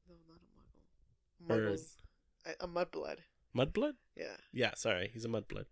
[0.10, 1.68] No, not a muggle.
[1.68, 1.92] Or- Muggles.
[2.46, 3.18] A, a mudblood.
[3.56, 3.94] Mudblood?
[4.16, 4.36] Yeah.
[4.54, 5.66] Yeah, sorry, he's a mudblood.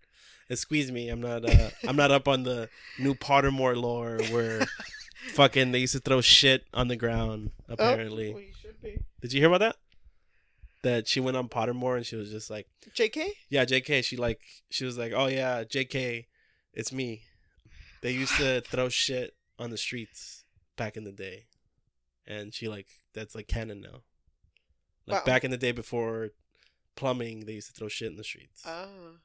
[0.49, 1.47] Excuse me, I'm not.
[1.49, 4.65] Uh, I'm not up on the new Pottermore lore where
[5.33, 7.51] fucking they used to throw shit on the ground.
[7.69, 8.97] Apparently, Oh, well, you should be.
[9.21, 9.75] did you hear about that?
[10.83, 12.67] That she went on Pottermore and she was just like.
[12.95, 13.25] JK?
[13.49, 14.03] Yeah, JK.
[14.03, 16.25] She like she was like, oh yeah, JK,
[16.73, 17.23] it's me.
[18.01, 20.43] They used to throw shit on the streets
[20.75, 21.45] back in the day,
[22.27, 24.01] and she like that's like canon now.
[25.07, 25.25] Like Wow.
[25.25, 26.29] back in the day before
[26.95, 28.61] plumbing, they used to throw shit in the streets.
[28.65, 29.15] Oh.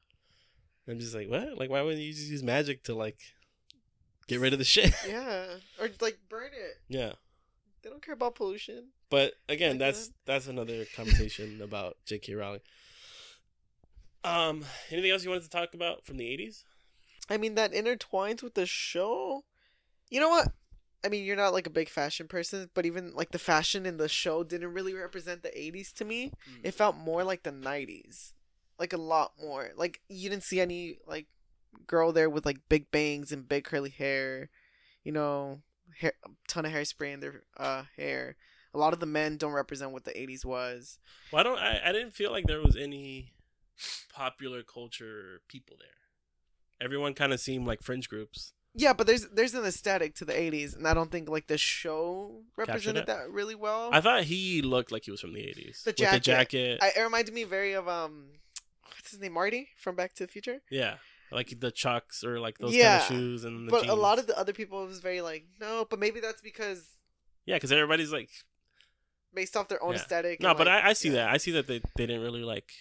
[0.87, 1.57] I'm just like, what?
[1.57, 3.17] Like, why wouldn't you just use magic to like
[4.27, 4.93] get rid of the shit?
[5.07, 5.45] Yeah.
[5.79, 6.77] Or, like, burn it.
[6.87, 7.11] yeah,
[7.83, 8.87] They don't care about pollution.
[9.09, 10.13] But again, that's that.
[10.25, 12.33] that's another conversation about J.K.
[12.35, 12.61] Rowling.
[14.23, 16.63] Um, anything else you wanted to talk about from the '80s?
[17.29, 19.43] I mean, that intertwines with the show.
[20.09, 20.49] You know what?
[21.03, 23.97] I mean, you're not like a big fashion person, but even like the fashion in
[23.97, 26.33] the show didn't really represent the 80s to me.
[26.49, 26.59] Mm.
[26.63, 28.33] It felt more like the 90s.
[28.77, 29.71] Like a lot more.
[29.77, 31.27] Like you didn't see any like
[31.87, 34.49] girl there with like big bangs and big curly hair,
[35.03, 35.61] you know,
[35.99, 38.35] hair, a ton of hairspray in their uh hair.
[38.73, 40.99] A lot of the men don't represent what the 80s was.
[41.31, 41.57] Well, I don't.
[41.59, 43.33] I, I didn't feel like there was any
[44.13, 45.89] popular culture people there.
[46.85, 48.53] Everyone kind of seemed like fringe groups.
[48.75, 51.57] Yeah, but there's there's an aesthetic to the 80s and I don't think like the
[51.57, 53.89] show represented that really well.
[53.91, 55.83] I thought he looked like he was from the '80s.
[55.83, 56.23] The With the jacket.
[56.23, 56.79] jacket.
[56.81, 58.27] I, it reminded me very of um,
[58.95, 60.61] what's his name, Marty from Back to the Future.
[60.69, 60.95] yeah.
[61.31, 64.19] like the chucks or like those Yeah, kind of shoes and the but a lot
[64.19, 66.87] of the other people was very like no, but maybe that's because
[67.45, 68.29] yeah, because everybody's like
[69.33, 69.99] based off their own Yeah.
[69.99, 70.41] aesthetic.
[70.41, 71.15] no, but like, I, I see yeah.
[71.25, 71.29] that.
[71.29, 72.71] I see that they they didn't really like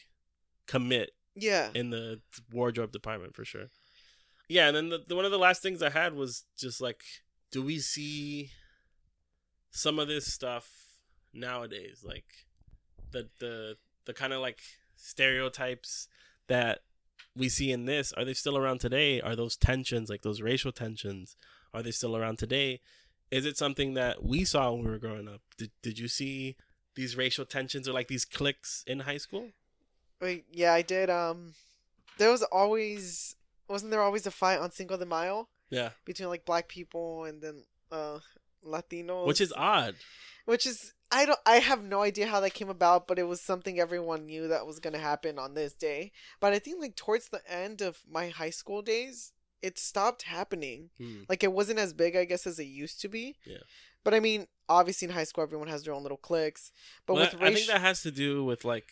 [0.66, 2.20] commit Yeah, in the
[2.52, 3.70] wardrobe department for sure.
[4.48, 7.02] Yeah, and then the, the one of the last things I had was just like,
[7.52, 8.50] do we see
[9.70, 10.70] some of this stuff
[11.32, 12.02] nowadays?
[12.04, 12.24] Like
[13.10, 14.60] the the the kind of like
[14.96, 16.08] stereotypes
[16.48, 16.80] that
[17.36, 19.20] we see in this are they still around today?
[19.20, 21.36] Are those tensions like those racial tensions?
[21.74, 22.80] Are they still around today?
[23.30, 25.42] Is it something that we saw when we were growing up?
[25.56, 26.56] Did did you see
[26.94, 29.50] these racial tensions or like these cliques in high school?
[30.20, 31.10] Wait, yeah, I did.
[31.10, 31.54] Um,
[32.18, 33.36] there was always
[33.68, 37.40] wasn't there always a fight on Cinco de Mayo Yeah, between like black people and
[37.42, 38.18] then uh
[38.66, 39.94] Latinos, which is odd.
[40.46, 43.40] which is I don't I have no idea how that came about, but it was
[43.40, 46.12] something everyone knew that was gonna happen on this day.
[46.40, 49.32] But I think like towards the end of my high school days,
[49.62, 50.90] it stopped happening.
[51.00, 51.22] Hmm.
[51.28, 53.36] Like it wasn't as big, I guess, as it used to be.
[53.44, 53.58] Yeah.
[54.04, 56.72] But I mean, obviously in high school, everyone has their own little cliques.
[57.06, 58.88] But Well, with I- I think that has to do with like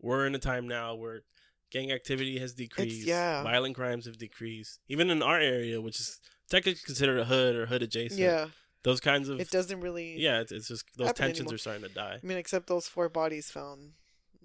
[0.00, 1.22] we're in a time now where
[1.70, 3.42] gang activity has decreased, yeah.
[3.42, 7.66] violent crimes have decreased, even in our area, which is technically considered a hood or
[7.66, 8.20] hood adjacent.
[8.20, 8.46] yeah,
[8.84, 10.16] those kinds of it doesn't really.
[10.20, 11.54] yeah, it's, it's just those tensions anymore.
[11.54, 12.20] are starting to die.
[12.22, 13.92] I mean, except those four bodies found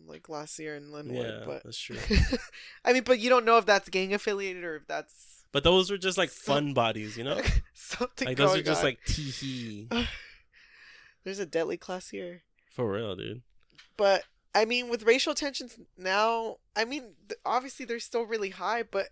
[0.07, 1.39] like last year in Lynwood.
[1.39, 1.97] Yeah, but that's true.
[2.85, 5.91] I mean, but you don't know if that's gang affiliated or if that's But those
[5.91, 7.41] were just like Some- fun bodies, you know.
[7.73, 8.27] something.
[8.27, 8.85] Like those are just on.
[8.85, 9.89] like tee hee
[11.23, 12.41] There's a deadly class here.
[12.73, 13.41] for real, dude.
[13.97, 14.23] But
[14.55, 17.13] I mean, with racial tensions now, I mean,
[17.45, 19.07] obviously they're still really high, but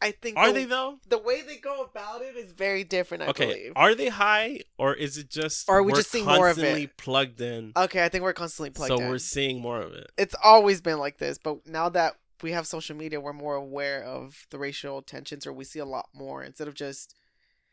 [0.00, 0.98] I think Are the, they though?
[1.08, 3.24] the way they go about it is very different.
[3.24, 3.72] I Okay, believe.
[3.76, 6.62] are they high or is it just Or are we just seeing more of it?
[6.62, 7.72] constantly plugged in?
[7.76, 9.08] Okay, I think we're constantly plugged so in.
[9.08, 10.10] we're seeing more of it.
[10.16, 14.02] It's always been like this, but now that we have social media, we're more aware
[14.02, 17.14] of the racial tensions, or we see a lot more instead of just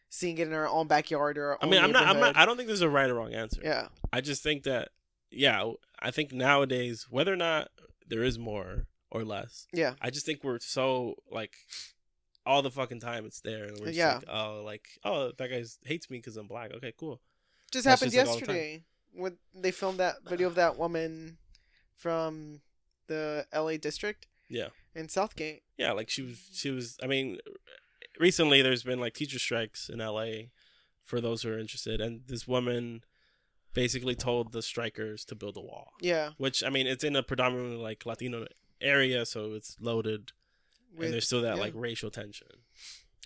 [0.09, 1.51] seeing it in our own backyard or.
[1.51, 2.37] Our I mean, I'm not, I'm not.
[2.37, 3.61] I don't think there's a right or wrong answer.
[3.63, 4.89] Yeah, I just think that,
[5.31, 7.69] yeah, I think nowadays, whether or not
[8.07, 11.55] there is more or less, yeah, I just think we're so like
[12.45, 14.15] all the fucking time it's there, and we're just Yeah.
[14.15, 16.71] like, oh, like, oh, that guy hates me because I'm black.
[16.73, 17.19] Okay, cool.
[17.71, 20.77] just That's happened just, like, all the yesterday when they filmed that video of that
[20.77, 21.37] woman
[21.95, 22.61] from
[23.07, 23.77] the L.A.
[23.77, 25.63] district Yeah, in South Gate.
[25.77, 25.91] yeah.
[25.91, 26.97] Like she was, she was.
[27.03, 27.39] I mean,
[28.19, 30.51] recently there's been like teacher strikes in L.A.
[31.03, 33.01] for those who are interested, and this woman
[33.73, 35.89] basically told the strikers to build a wall.
[36.01, 38.45] Yeah, Which I mean, it's in a predominantly like Latino
[38.81, 40.31] area, so it's loaded.
[40.95, 41.61] with- and there's still that yeah.
[41.61, 42.47] like racial tension.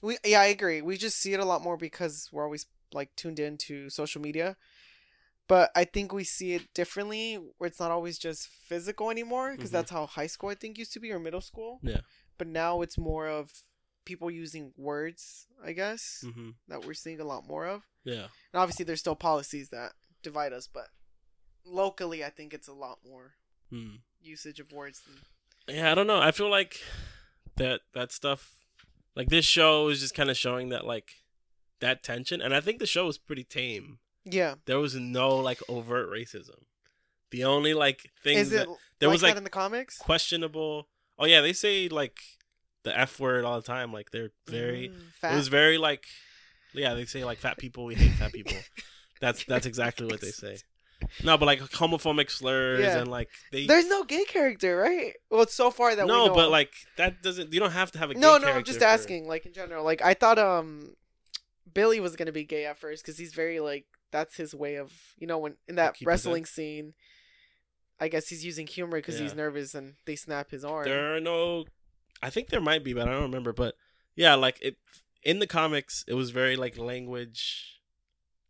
[0.02, 0.82] We yeah, I agree.
[0.82, 4.56] We just see it a lot more because we're always like tuned into social media.
[5.50, 9.72] But I think we see it differently where it's not always just physical anymore because
[9.72, 9.74] Mhm.
[9.74, 11.80] that's how high school I think used to be or middle school.
[11.84, 12.02] Yeah.
[12.38, 13.52] But now it's more of
[14.06, 17.84] people using words, I guess, hmm that we're seeing a lot more of.
[18.04, 20.88] Yeah, And obviously there's still policies that divide us, but
[21.66, 23.36] locally I think it's a lot more
[23.70, 23.98] Hmm.
[24.22, 25.16] usage of words than
[25.76, 25.92] yeah.
[25.92, 26.20] I don't know.
[26.20, 26.82] I feel like
[27.56, 28.66] that that stuff,
[29.16, 31.24] like this show, is just kind of showing that like
[31.80, 34.00] that tension, and I think the show is pretty tame.
[34.26, 34.56] Yeah.
[34.66, 36.64] There was no like overt racism.
[37.32, 38.68] The only like things Is it that
[39.00, 39.98] there like was that like in the comics?
[39.98, 40.88] questionable.
[41.18, 42.18] Oh yeah, they say like
[42.84, 43.92] the f word all the time.
[43.94, 44.90] Like they're very.
[45.24, 46.06] Mm, It was very like,
[46.74, 47.86] yeah, they say like fat people.
[47.86, 48.58] We hate fat people.
[49.22, 50.58] That's that's exactly what they say.
[51.24, 52.98] No, but like homophobic slurs Yeah.
[53.00, 53.66] and like they.
[53.66, 55.14] There's no gay character, right?
[55.32, 56.52] Well, it's so far that we no, but of.
[56.52, 57.54] like that doesn't.
[57.54, 58.48] You don't have to have a gay no, no.
[58.50, 59.86] I'm just for- asking, like in general.
[59.86, 60.96] Like I thought, um,
[61.74, 64.92] Billy was gonna be gay at first because he's very like that's his way of
[65.18, 66.94] you know when in that wrestling scene.
[68.02, 70.86] I guess he's using humor because he's nervous and they snap his arm.
[70.86, 71.66] There are no.
[72.24, 73.52] I think there might be, but I don't remember.
[73.52, 73.76] But
[74.16, 74.78] yeah, like it
[75.24, 77.78] in the comics, it was very like language.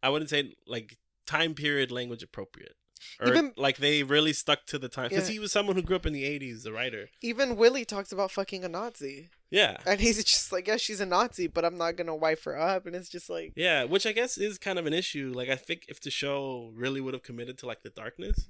[0.03, 2.75] I wouldn't say like time period language appropriate.
[3.19, 5.33] Or Even- like they really stuck to the time because Yeah.
[5.33, 7.09] he was someone who grew up in the '80s, the writer.
[7.21, 11.05] Even Willie talks about fucking a Nazi, Yeah, and he's just like, yeah, she's a
[11.07, 14.11] Nazi, but I'm not gonna wife her up, and it's just like, Yeah, which I
[14.11, 15.31] guess is kind of an issue.
[15.35, 18.47] Like I think if the show really would have committed to like the darkness,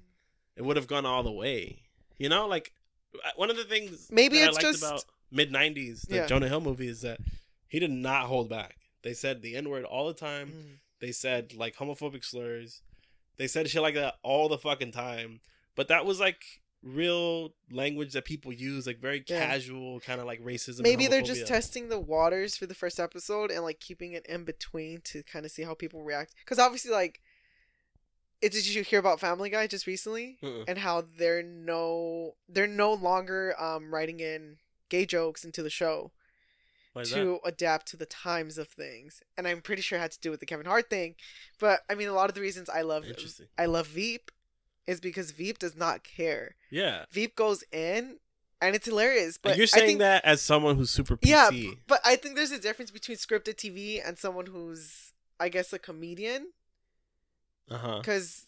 [0.58, 1.84] it would have gone all the way.
[2.18, 2.74] You know, like
[3.38, 6.26] one of the things Maybe that it's I liked just- about mid '90s, the Yeah.
[6.28, 7.20] Jonah Hill movie, is that
[7.68, 8.76] he did not hold back.
[9.04, 10.50] They said the N word all the time.
[10.52, 12.82] mm, They said like homophobic slurs.
[13.38, 15.40] They said shit like that all the fucking time.
[15.76, 16.44] But that was like
[16.82, 19.48] real language that people use, like very Yeah.
[19.48, 20.82] casual, kind of like racism.
[20.82, 24.46] maybe they're just testing the waters for the first episode and like keeping it in
[24.46, 26.34] between to kind of see how people react.
[26.40, 27.22] Because obviously, like,
[28.42, 30.38] it, did you hear about Family Guy just recently
[30.68, 36.12] and how they're no they're no longer um writing in gay jokes into the show
[37.16, 40.32] to adapt to the times of things, and I'm pretty sure it had to do
[40.32, 41.16] with the Kevin Hart thing.
[41.60, 43.04] But I mean, a lot of the reasons I love
[43.58, 44.32] I love Veep
[44.90, 46.56] is because Veep does not care.
[46.72, 47.06] Yeah.
[47.12, 48.18] Veep goes in,
[48.62, 49.38] and it's hilarious.
[49.38, 51.28] But But you're saying think, that as someone who's super PC.
[51.30, 51.50] yeah,
[51.88, 55.80] but I think there's a difference between scripted TV and someone who's, I guess, a
[55.80, 56.48] comedian.
[57.72, 57.98] Uh huh.
[58.00, 58.48] because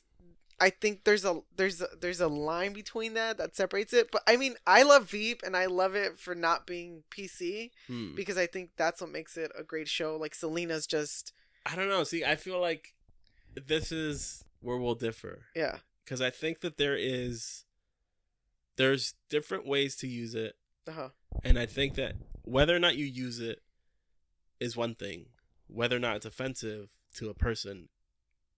[0.60, 4.10] I think there's a there's a, there's a line between that that separates it.
[4.12, 8.16] But I mean, I love Veep and I love it for not being PC Hmm.
[8.16, 10.18] because I think that's what makes it a great show.
[10.18, 11.34] Like Selina's just
[11.66, 12.04] I don't know.
[12.04, 12.96] See, I feel like
[13.68, 15.78] this is where we'll differ yeah
[16.12, 17.64] because I think that there is
[18.76, 21.10] there's different ways to use it, uh huh
[21.42, 23.60] and I think that whether or not you use it
[24.60, 25.28] is one thing.
[25.68, 27.88] Whether or not it's offensive to a person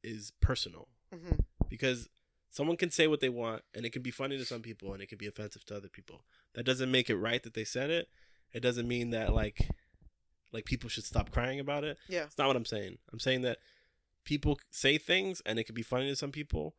[0.03, 1.35] is personal hmm
[1.69, 2.09] because
[2.49, 5.01] someone can say what they want and it can be funny to some people and
[5.03, 6.23] it can be offensive to other people.
[6.55, 8.07] That doesn't make it right that they said it.
[8.51, 9.69] It doesn't mean that like
[10.51, 11.99] like people should stop crying about it.
[12.09, 12.97] yeah It's not what I'm saying.
[13.11, 13.59] I'm saying that
[14.23, 16.73] people say things and it can be funny to some people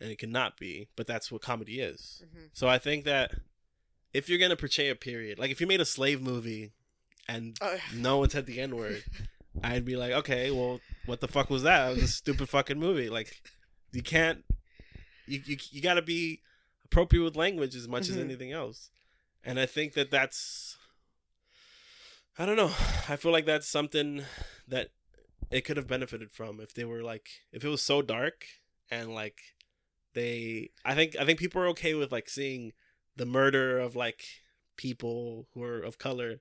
[0.00, 2.22] and it cannot be, but that's what comedy is.
[2.32, 3.32] hmm So I think that
[4.12, 6.72] if you're going to portray a period, like if you made a slave movie
[7.28, 9.04] and uh, no one said the N word,
[9.62, 11.88] I'd be like, okay, well, what the fuck was that?
[11.90, 13.08] It was a stupid fucking movie.
[13.10, 13.40] Like,
[13.92, 14.44] you can't,
[15.26, 16.40] you you, you got to be
[16.84, 18.22] appropriate with language as much as Mhm.
[18.22, 18.90] anything else.
[19.44, 20.76] And I think that that's,
[22.38, 22.72] I don't know.
[23.08, 24.24] I feel like that's something
[24.66, 24.88] that
[25.50, 28.44] it could have benefited from if they were like, if it was so dark
[28.90, 29.40] and like
[30.14, 32.72] they, I think, I think people are okay with like seeing
[33.16, 34.24] the murder of like
[34.76, 36.40] people who are of color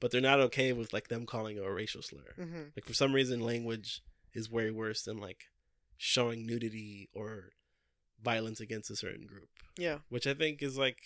[0.00, 2.34] but they're not okay with like them calling it a racial slur.
[2.36, 4.00] hmm Like for some reason, language
[4.34, 5.46] is way worse than like
[5.96, 7.50] showing nudity or
[8.22, 10.98] violence against a certain group, yeah which I think is like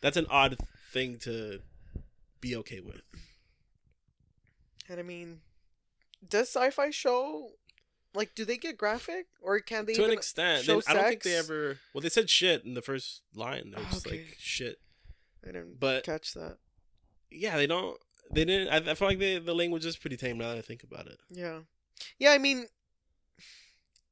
[0.00, 0.56] that's an odd
[0.92, 1.60] thing to
[2.40, 3.02] be okay with.
[4.88, 5.40] and I mean,
[6.26, 7.52] does sci-fi show
[8.14, 11.22] like do they get graphic or can they to an extent, they, I don't think
[11.22, 11.78] they ever.
[11.94, 13.72] Well, they said shit in the first line.
[13.74, 14.18] They're just Okay.
[14.18, 14.78] like shit.
[15.44, 16.58] I didn't but- catch that.
[17.30, 17.96] Yeah, they don't.
[18.32, 18.68] They didn't.
[18.68, 21.06] I, I feel like they, the language is pretty tame now that I think about
[21.06, 21.18] it.
[21.30, 21.60] Yeah.
[22.18, 22.66] Yeah, I mean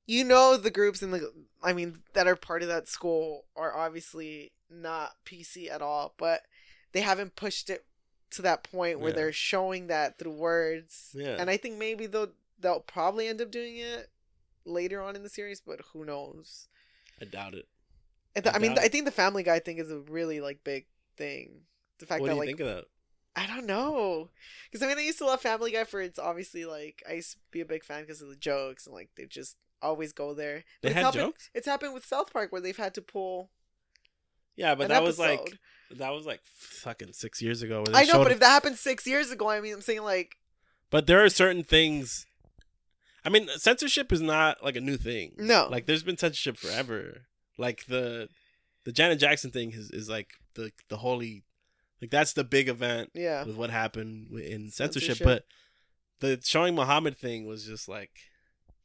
[0.06, 1.30] you know the groups in the
[1.62, 6.42] I mean that are part of that school are obviously not PC at all, but
[6.92, 7.84] they haven't pushed it
[8.30, 9.16] to that point where Yeah.
[9.16, 11.10] they're showing that through words.
[11.14, 11.36] Yeah.
[11.38, 14.10] And I think maybe they'll they'll probably end up doing it
[14.64, 16.68] later on in the series, but who knows.
[17.20, 17.66] I doubt it.
[18.34, 20.62] And the- I I mean I think the family guy thing is a really like
[20.64, 21.62] big thing.
[21.98, 22.84] The fact What do that you like think of that?
[23.36, 24.30] I don't know.
[24.70, 27.32] Because I mean, I used to love Family Guy for it's obviously like I used
[27.32, 30.34] to be a big fan because of the jokes and like they just always go
[30.34, 30.64] there.
[30.82, 31.50] They it's had happened, jokes.
[31.54, 33.50] It's happened with South Park where they've had to pull.
[34.56, 35.56] Yeah, but that was like
[35.90, 37.84] that was like fucking six years ago.
[37.84, 40.36] they I know, but if that happened six years ago, I mean, I'm saying like
[40.90, 42.26] But there are certain things.
[43.28, 45.34] I mean, censorship is not like a new thing.
[45.36, 45.68] No.
[45.70, 47.26] like there's been censorship forever.
[47.58, 48.30] Like the
[48.84, 51.44] the Janet Jackson thing is is like the the holy,
[52.00, 55.18] like that's the big event yeah, with what happened in censorship.
[55.18, 55.26] Censorship.
[55.26, 55.44] But
[56.20, 58.12] the showing Muhammad thing was just like,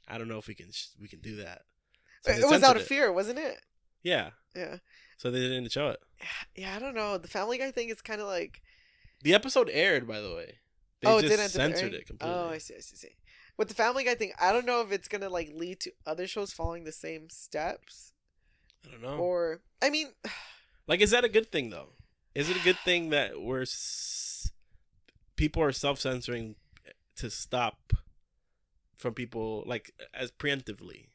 [0.09, 1.61] I don't know if we can sh- we can do that.
[2.23, 2.87] So it was out of it.
[2.89, 3.61] fear, wasn't it?
[4.01, 4.79] Yeah, Yeah,
[5.15, 6.01] so they didn't show it.
[6.57, 6.75] yeah.
[6.75, 7.17] I don't know.
[7.17, 8.61] The Family Guy thing is kind of like
[9.21, 10.55] The episode aired, by the way.
[11.01, 12.37] They oh, it did end up censored it completely.
[12.37, 13.15] Oh, I see, I see, I see.
[13.57, 16.25] With the Family Guy thing, I don't know if it's gonna like lead to other
[16.27, 18.13] shows following the same steps,
[18.87, 19.17] I don't know.
[19.17, 20.07] or I mean,
[20.87, 21.89] Like, is that a good thing though?
[22.35, 24.51] Is it a good thing that we're s-
[25.35, 26.55] people are self censoring
[27.17, 27.93] to stop
[28.97, 31.07] from people like as preemptively?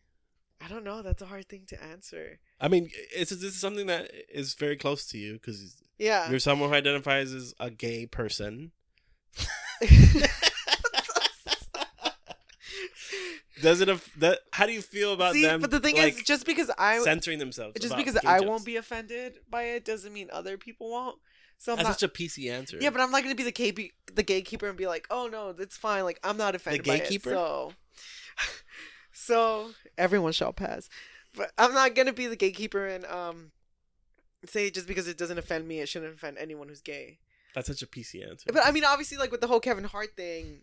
[0.60, 1.02] I don't know.
[1.02, 2.38] That's a hard thing to answer.
[2.60, 6.30] I mean, is this is something that is very close to you because Yeah.
[6.30, 8.72] you're someone who identifies as a gay person.
[13.62, 13.88] Does it?
[13.88, 15.60] Af- that, how do you feel about See, them?
[15.60, 18.76] but the thing like, is, just because I censoring themselves, just because I won't be
[18.76, 21.18] offended by it doesn't mean other people won't.
[21.58, 22.00] So I'm That's not.
[22.00, 22.78] such a PC answer.
[22.80, 25.54] yeah, but I'm not gonna be the KB, the gatekeeper and be like, oh no,
[25.58, 26.04] it's fine.
[26.04, 27.30] Like I'm not offended by gatekeeper?
[27.30, 27.34] it.
[27.34, 27.72] So,
[29.12, 30.88] so everyone shall pass.
[31.36, 33.50] But I'm not gonna be the gatekeeper and um
[34.46, 37.18] say just because it doesn't offend me, it shouldn't offend anyone who's gay.
[37.54, 38.50] that's such a PC answer.
[38.52, 40.60] But I mean, obviously, like with the whole Kevin Hart thing,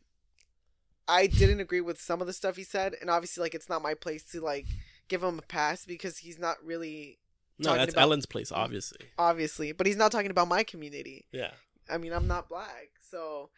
[1.07, 3.81] I didn't agree with some of the stuff he said, and obviously, like it's not
[3.81, 4.65] my place to like
[5.07, 7.19] give him a pass because he's not really
[7.59, 9.05] no, that's about- Ellen's place, obviously.
[9.17, 11.25] obviously, but he's not talking about my community.
[11.31, 11.51] Yeah.
[11.89, 13.49] I mean, I'm not black, so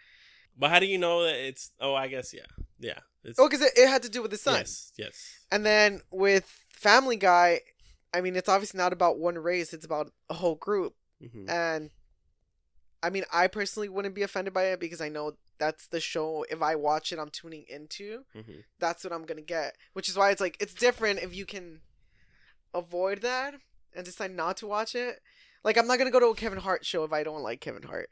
[0.58, 1.72] But how do you know that it's?
[1.80, 2.42] Oh, I guess yeah,
[2.80, 3.00] yeah.
[3.24, 5.40] It's, oh, because it, it had to do with the son, Yes, yes.
[5.52, 7.62] and then with Family Guy,
[8.14, 11.90] I mean, it's obviously not about one race; it's about a whole group, hmm and
[13.02, 16.46] I mean, I personally wouldn't be offended by it because I know that's the show.
[16.50, 18.26] If I watch it, I'm tuning into.
[18.36, 18.64] Mhm.
[18.80, 19.76] That's what I'm gonna get.
[19.94, 21.82] Which is why it's like it's different if you can
[22.74, 23.56] avoid that
[23.96, 25.22] and decide not to watch it.
[25.64, 27.84] Like I'm not gonna go to a Kevin Hart show if I don't like Kevin
[27.84, 28.10] Hart.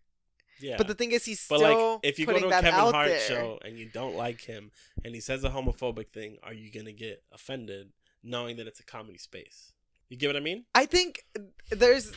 [0.60, 0.78] Yeah.
[0.78, 3.08] But the thing is, he's But still like, if you go to a Kevin Hart
[3.10, 3.20] there.
[3.20, 4.72] show and you don't like him,
[5.04, 7.91] and he says a homophobic thing, are you gonna get offended
[8.24, 9.74] knowing that it's a comedy space?
[10.10, 10.66] You get what I mean?
[10.74, 11.26] I think
[11.72, 12.14] there's,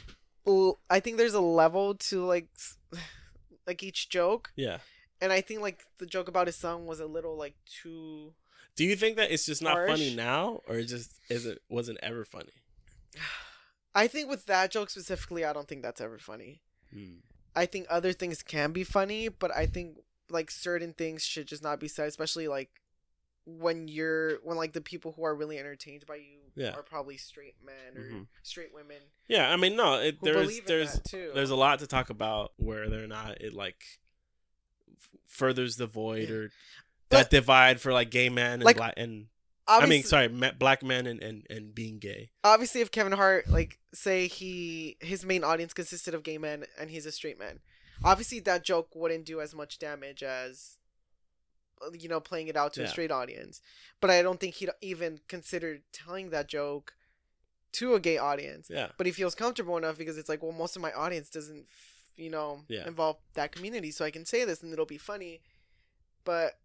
[0.89, 2.47] I think there's a level to like,
[3.67, 4.79] like each joke, Yeah.
[5.21, 8.33] And I think like the joke about his son was a little like too.
[8.77, 9.91] Do you think that it's just not Harsh.
[9.91, 12.53] funny now, or it just is it wasn't ever funny?
[13.95, 16.61] I think with that joke specifically, I don't think that's ever funny.
[16.93, 17.17] Hmm.
[17.57, 19.99] I think other things can be funny, but I think
[20.31, 22.71] like certain things should just not be said, especially like
[23.47, 26.75] when you're when like the people who are really entertained by you Yeah.
[26.75, 28.27] are probably straight men or Mhm.
[28.43, 31.33] straight women Yeah, I mean, no, it, there's there's too.
[31.35, 33.83] there's a lot to talk about where they're not it like
[35.27, 36.35] furthers the void Yeah.
[36.35, 36.53] or
[37.09, 39.29] But- that divide for like gay men and Like, black and
[39.71, 42.31] I mean, sorry, black men and, and and being gay.
[42.43, 46.91] obviously if Kevin Hart like say he his main audience consisted of gay men and
[46.91, 47.61] he's a straight man,
[48.03, 50.79] obviously that joke wouldn't do as much damage as
[51.93, 52.91] you know playing it out to a Yeah.
[52.91, 53.61] straight audience.
[54.01, 56.95] But I don't think he'd even consider telling that joke
[57.73, 58.69] to a gay audience.
[58.71, 61.67] Yeah, But he feels comfortable enough because it's like, well, most of my audience doesn't,
[62.19, 62.87] you know, Yeah.
[62.87, 65.41] involve that community, so I can say this and it'll be funny.
[66.25, 66.59] But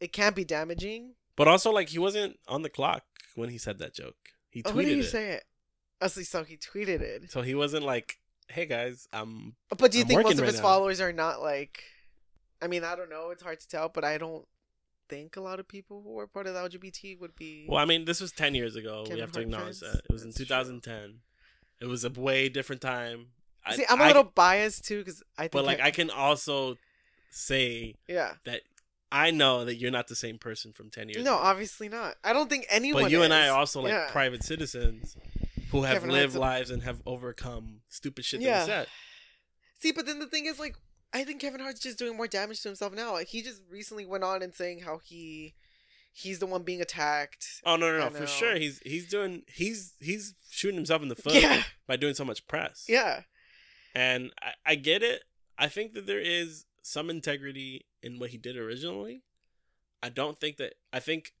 [0.00, 1.14] it can't be damaging.
[1.36, 3.04] but also like he wasn't on the clock
[3.34, 4.16] when he said that joke.
[4.50, 5.44] He Oh, tweeted who did he it, say it?
[5.46, 7.30] Oh, Honestly, so he tweeted it.
[7.30, 10.46] so he wasn't like, "Hey guys, I'm." But do you I'm think most of right
[10.48, 10.62] his now.
[10.62, 11.82] followers are not like?
[12.62, 13.30] I mean, I don't know.
[13.30, 14.46] It's hard to tell, but I don't
[15.08, 17.66] think a lot of people who are part of the LGBT would be.
[17.68, 19.02] Well, I mean, this was ten years ago.
[19.02, 20.46] we Kevin have to acknowledge that it was in That's true.
[20.46, 21.20] 2010.
[21.80, 23.28] It was a way different time.
[23.64, 25.52] I- See, I'm a I- little biased too because I think.
[25.52, 26.76] but like I can also
[27.30, 28.34] say yeah.
[28.44, 28.62] that
[29.12, 31.42] I know that you're not the same person from 10 years No, ago.
[31.44, 32.16] obviously not.
[32.22, 33.02] I don't think anyone.
[33.04, 34.08] But you and I are also like Yeah.
[34.10, 35.16] private citizens
[35.70, 38.60] who have Kevin lived lives and have overcome stupid shit that Yeah.
[38.62, 38.86] we said.
[39.80, 40.76] See, but then the thing is, like,
[41.12, 43.12] I think Kevin Hart's just doing more damage to himself now.
[43.12, 45.54] Like, he just recently went on and saying how he,
[46.12, 47.62] he's the one being attacked.
[47.64, 48.56] Oh no, no, no, for sure.
[48.56, 51.62] He's he's doing he's he's shooting himself in the foot Yeah.
[51.86, 52.84] by doing so much press.
[52.88, 53.22] Yeah,
[53.94, 55.24] And I, I get it.
[55.58, 59.22] I think that there is some integrity in what he did originally.
[60.02, 61.34] I don't think that I think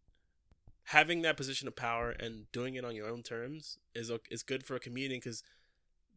[0.84, 4.64] having that position of power and doing it on your own terms is is good
[4.64, 5.42] for a comedian because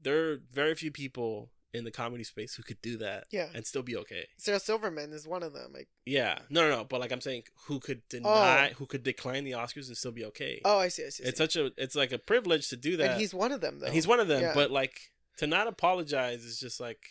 [0.02, 3.48] there are very few people in the comedy space who could do that Yeah.
[3.56, 4.28] and still be okay.
[4.38, 5.72] Sarah Silverman is one of them.
[5.74, 6.84] Like, Yeah, no, no, no.
[6.84, 8.74] But like I'm saying, who could deny, oh.
[8.76, 10.62] who could decline the Oscars and still be okay?
[10.66, 11.24] oh, I see, I see.
[11.26, 13.12] I it's such a, it's like a privilege to do that.
[13.12, 13.88] and he's one of them though.
[13.88, 14.54] And he's one of them, Yeah.
[14.54, 17.02] but like to not apologize is just like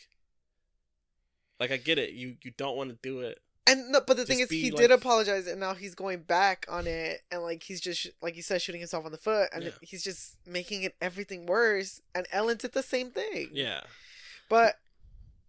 [1.61, 2.13] like I get it.
[2.13, 3.39] You you don't want to do it.
[3.69, 6.67] And no, but the thing is, he be, did apologize, and now he's going back
[6.69, 9.63] on it, and like he's just like you said, shooting himself on the foot, and
[9.65, 9.71] Yeah.
[9.81, 12.01] he's just making it everything worse.
[12.15, 13.51] And Ellen did the same thing.
[13.53, 13.83] Yeah.
[14.49, 14.77] But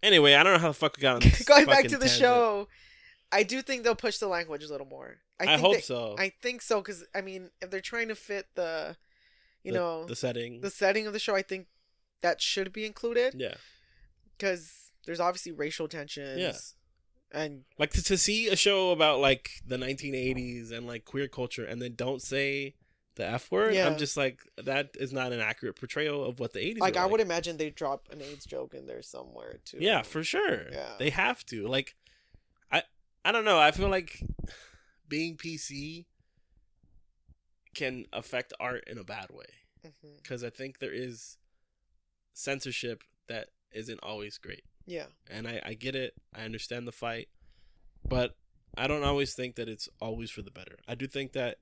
[0.04, 2.06] Anyway, I don't know how the fuck we got on this going back to the
[2.08, 2.20] tangent.
[2.20, 2.68] show,
[3.32, 5.20] I do think they'll push the language a little more.
[5.40, 6.16] I, I, think hope they- so.
[6.20, 8.96] I think so because I mean, if they're trying to fit the,
[9.64, 10.60] you The- know, the setting.
[10.62, 11.68] the setting of the show, I think
[12.24, 13.56] that should be included yeah.
[14.36, 16.40] because there's obviously racial tensions.
[16.40, 17.40] Yeah.
[17.40, 21.66] And Like to, to see a show about like the 1980s and like queer culture
[21.66, 22.76] and then don't say
[23.16, 23.88] the F word, Yeah.
[23.88, 27.06] I'm just like that is not an accurate portrayal of what the 80s like I
[27.06, 29.78] would imagine they drop an AIDS joke in there somewhere too.
[29.80, 30.72] Yeah, for sure.
[30.72, 30.94] Yeah.
[30.98, 31.68] They have to.
[31.68, 31.96] Like
[32.72, 32.84] I
[33.26, 33.60] I don't know.
[33.60, 34.24] I feel like
[35.10, 36.06] being PC
[37.76, 39.46] can affect art in a bad way
[39.86, 40.16] mm-hmm.
[40.22, 41.38] because I think there is
[42.34, 44.64] censorship that isn't always great.
[44.86, 45.06] Yeah.
[45.30, 46.14] And I I get it.
[46.36, 47.30] I understand the fight.
[48.08, 48.36] But
[48.78, 50.78] I don't always think that it's always for the better.
[50.88, 51.58] I do think that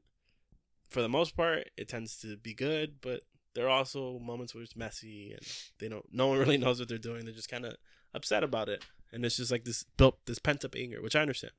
[0.89, 3.21] for the most part it tends to be good, but
[3.53, 5.41] there are also moments where it's messy and
[5.79, 7.25] they don't no one really knows what they're doing.
[7.25, 7.75] They're just kind of
[8.13, 8.83] upset about it.
[9.11, 11.53] And it's just like this built this pent up anger, which I understand.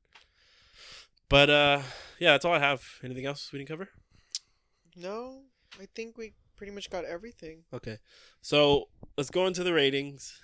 [1.28, 1.82] But uh
[2.18, 2.82] yeah, that's all I have.
[3.04, 3.88] Anything else we didn't cover?
[4.96, 5.42] No,
[5.80, 7.64] I think we pretty much got everything.
[7.74, 7.98] Okay.
[8.40, 8.84] So
[9.16, 10.40] let's go into the ratings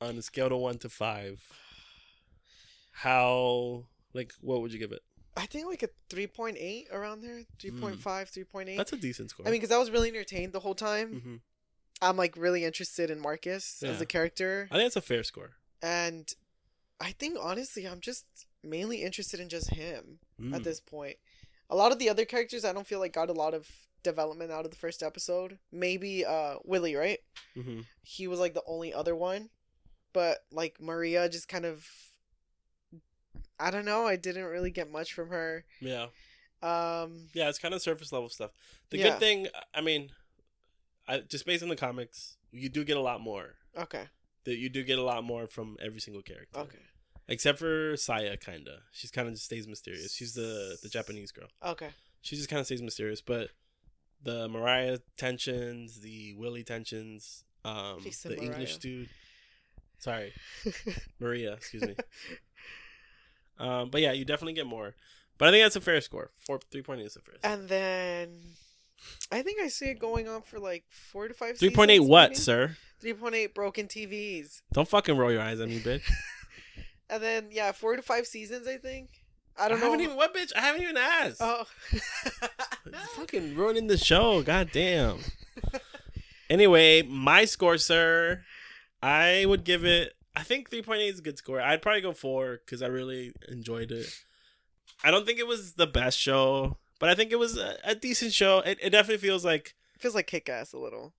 [0.00, 1.42] on a scale to one to five.
[2.92, 3.84] How
[4.14, 5.02] like what would you give it?
[5.36, 7.42] I think like a 3.8 around there.
[7.58, 8.70] 3.5, 3.8.
[8.70, 8.76] Hmm.
[8.78, 9.46] That's a decent score.
[9.46, 11.20] I mean, because I was really entertained the whole time.
[11.20, 11.36] hmm
[12.00, 14.66] I'm like really interested in Marcus as a character.
[14.70, 15.50] I think that's a fair score.
[15.82, 16.26] And
[17.00, 18.24] I think honestly, I'm just
[18.62, 20.54] mainly interested in just him Mm.
[20.54, 21.16] at this point.
[21.70, 23.68] A lot of the other characters, I don't feel like got a lot of
[24.04, 25.58] development out of the first episode.
[25.72, 27.18] Maybe uh Willie, right?
[27.54, 29.50] hmm He was like the only other one.
[30.12, 31.84] but like Maria just kind of
[33.58, 35.64] I don't know, I didn't really get much from her.
[35.80, 36.06] Yeah.
[36.62, 38.50] Um Yeah, it's kind of surface level stuff.
[38.90, 39.10] The Yeah.
[39.10, 40.10] good thing, I mean,
[41.08, 43.56] I, just based on the comics, you do get a lot more.
[43.76, 44.04] okay.
[44.44, 46.58] That you do get a lot more from every single character.
[46.60, 46.78] Okay.
[47.28, 48.82] Except for Saya, kinda.
[48.92, 50.14] She's kind of just stays mysterious.
[50.14, 51.48] She's the the Japanese girl.
[51.64, 51.90] Okay.
[52.20, 53.22] She just kind of stays mysterious.
[53.22, 53.48] But
[54.24, 59.08] the Mariah tensions, the Willie tensions, um, the English dude.
[59.98, 60.32] Sorry,
[61.20, 61.52] Maria.
[61.54, 61.94] Excuse me.
[63.58, 64.94] um, but yeah, you definitely get more.
[65.38, 66.30] But I think that's a fair score.
[66.46, 67.34] Four three point eight is a fair.
[67.38, 67.52] score.
[67.52, 68.40] and then
[69.30, 72.00] I think I see it going on for like four to five Three point eight
[72.00, 72.40] what, maybe?
[72.40, 72.76] sir?
[73.02, 74.62] 3.8 broken TVs.
[74.72, 76.02] Don't fucking roll your eyes at me, bitch.
[77.10, 79.10] And then yeah, four to five seasons I think.
[79.58, 79.86] I don't know.
[79.86, 80.52] haven't even what bitch?
[80.56, 81.36] I haven't even asked.
[81.40, 81.64] Oh.
[83.16, 84.42] fucking ruining the show.
[84.42, 85.18] God damn.
[86.50, 88.44] anyway, my score, sir,
[89.02, 90.14] I would give it.
[90.36, 91.60] I think three point eight is a good score.
[91.60, 94.06] I'd probably go four because I really enjoyed it.
[95.04, 97.94] I don't think it was the best show, but I think it was a, a
[97.94, 98.58] decent show.
[98.60, 101.12] It, it definitely feels like it feels like kick ass a little.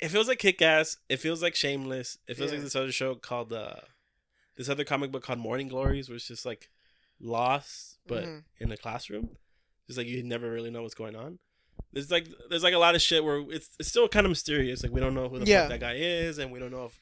[0.00, 0.96] it feels like Kick Ass.
[1.08, 2.18] It feels like Shameless.
[2.26, 2.56] It feels Yeah.
[2.56, 3.76] like this other show called uh,
[4.56, 6.68] this other comic book called Morning Glories, where it's just like
[7.22, 8.44] lost, but Mhm.
[8.60, 9.36] in the classroom.
[9.86, 11.38] Just like you never really know what's going on.
[11.92, 14.82] There's like there's like a lot of shit where it's it's still kind of mysterious.
[14.82, 15.62] Like we don't know who the Yeah.
[15.62, 17.00] fuck that guy is, and we don't know if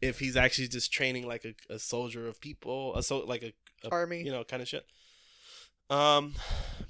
[0.00, 3.52] if he's actually just training like a, a soldier of people, a so like a,
[3.86, 4.22] a Army.
[4.22, 4.84] you know, kind of shit.
[5.90, 6.34] Um,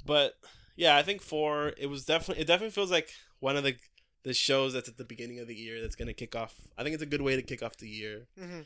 [0.04, 0.34] but
[0.76, 1.72] yeah, I think four.
[1.76, 2.42] It was definitely.
[2.42, 3.10] It definitely feels like
[3.40, 3.76] one of the
[4.22, 6.54] the shows that's at the beginning of the year that's gonna kick off.
[6.76, 8.26] I think it's a good way to kick off the year.
[8.38, 8.62] hmm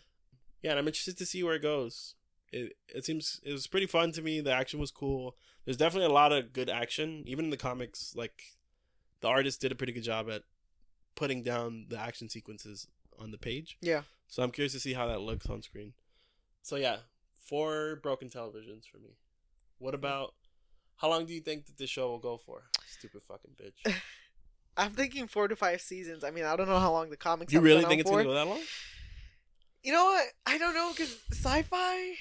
[0.63, 2.15] Yeah, and I'm interested to see where it goes.
[2.53, 4.41] It it seems it was pretty fun to me.
[4.41, 5.37] The action was cool.
[5.65, 8.15] There's definitely a lot of good action, even in the comics.
[8.17, 8.43] Like
[9.21, 10.43] the artist did a pretty good job at
[11.15, 12.87] putting down the action sequences
[13.19, 13.77] on the page.
[13.81, 14.03] Yeah.
[14.29, 15.93] So I'm curious to see how that looks on screen.
[16.63, 16.99] So yeah,
[17.35, 19.17] four broken televisions for me.
[19.79, 20.05] What mm-hmm.
[20.05, 20.35] about
[20.97, 22.65] how long do you think that this show will go for?
[22.87, 23.95] Stupid fucking bitch.
[24.77, 26.25] I'm thinking four to five seasons.
[26.25, 27.53] I mean, I don't know how long the comics.
[27.53, 28.23] Are You really think it's for.
[28.23, 28.61] gonna go that long?
[29.83, 30.27] You know what?
[30.47, 32.15] I don't know because sci-fi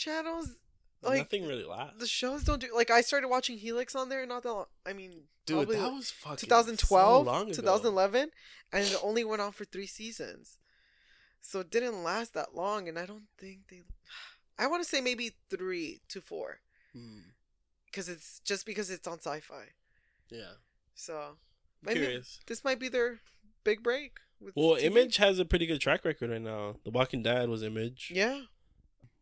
[0.00, 0.48] channels
[1.02, 1.98] like Nothing really lasts.
[1.98, 4.66] the shows don't do like I started watching Helix on there not that long.
[4.86, 5.12] I mean,
[5.46, 7.52] Dude, that was fucking 2012, so long ago.
[7.52, 8.30] 2011,
[8.72, 10.58] and it only went on for three seasons,
[11.40, 12.88] so it didn't last that long.
[12.88, 13.82] And I don't think they.
[14.58, 16.60] I want to say maybe three to four
[16.92, 17.20] Hmm,
[17.86, 19.72] because it's just because it's on Syfy.
[20.30, 20.52] yeah,
[20.94, 21.36] So
[21.86, 22.40] I'm curious.
[22.46, 23.20] this might be their
[23.64, 24.18] big break.
[24.38, 24.82] With Well, TV.
[24.84, 26.76] Image has a pretty good track record right now.
[26.84, 28.12] The Walking Dead was Image.
[28.14, 28.42] Yeah.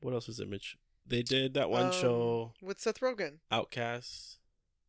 [0.01, 0.77] What else was Image?
[1.07, 3.39] They did that one um, show, with Seth Rogen.
[3.51, 4.39] Outcast.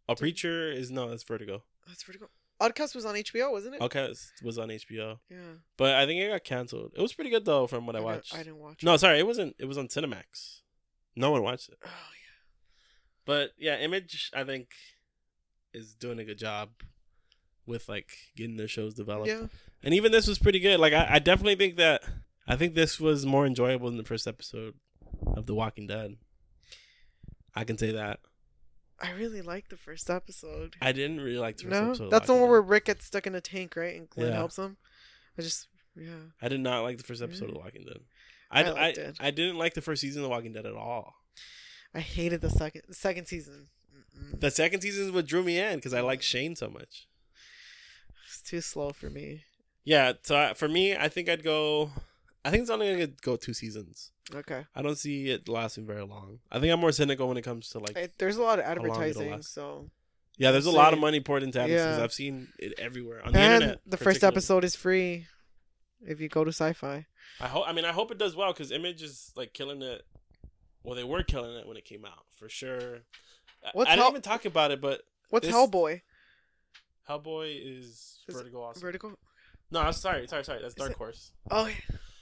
[0.10, 1.64] A Preacher is no, that's Vertigo.
[1.88, 2.30] That's Vertigo.
[2.62, 3.82] Outcast was on HBO, wasn't it?
[3.82, 5.38] Outcast was on HBO, Yeah.
[5.78, 6.91] but I think it got canceled.
[6.95, 8.36] It was pretty good though, from what I didn't- watched.
[8.36, 8.84] I didn't watch.
[8.84, 8.99] No, it.
[8.99, 9.55] sorry, it wasn't.
[9.60, 10.62] It was on Cinemax.
[11.16, 11.78] No one watched it.
[11.86, 12.43] Oh yeah.
[13.26, 14.72] But yeah, Image I think
[15.74, 16.70] is doing a good job
[17.66, 19.30] with like getting their shows developed.
[19.30, 19.47] Yeah.
[19.84, 20.80] And even this was pretty good.
[20.80, 22.03] Like I, I definitely think that
[22.47, 24.74] I think this was more enjoyable than the first episode
[25.36, 26.17] of The Walking Dead.
[27.55, 28.20] I can say that.
[29.01, 30.76] I really liked the first episode.
[30.82, 32.03] I didn't really like the first No, episode.
[32.05, 33.95] of that's the one where Rick gets stuck in a tank, right?
[33.95, 34.36] And Glenn Yeah.
[34.36, 34.78] helps him.
[35.38, 36.32] I just, yeah.
[36.41, 37.99] I did not like the first episode of The Walking Dead.
[38.51, 39.17] I I, I, it.
[39.20, 41.13] I didn't like the first season of The Walking Dead at all.
[41.93, 43.67] I hated the second, the second season.
[43.95, 44.39] Mm-mm.
[44.39, 46.24] The second season is what drew me in because I like mm.
[46.24, 47.07] Shane so much.
[48.28, 49.43] It's too slow for me.
[49.86, 51.91] Yeah, so I, for me, I think I'd go.
[52.45, 54.11] I think it's only gonna go two seasons.
[54.34, 54.65] Okay.
[54.75, 56.39] I don't see it lasting very long.
[56.51, 57.97] I think I'm more cynical when it comes to like.
[57.97, 59.89] I, there's a lot of advertising, so.
[60.38, 61.97] yeah, there's a lot of money poured into advertisements.
[61.97, 62.03] Yeah.
[62.03, 63.82] I've seen it everywhere on the And internet.
[63.88, 65.25] the first episode is free
[66.05, 67.05] if you go to Syfy.
[67.41, 67.65] I hope.
[67.67, 70.05] I mean, I hope it does well because Image is like killing it.
[70.84, 72.99] Well, they were killing it when it came out for sure.
[73.65, 76.01] I- What's I didn't even talk about it, but What's This- Hellboy?
[77.09, 78.80] Hellboy is Is it Vertigo also.
[78.82, 79.17] Vertigo?
[79.71, 80.61] no, I'm sorry, sorry, sorry.
[80.61, 81.32] That's Dark Horse.
[81.51, 81.73] Oh, yeah.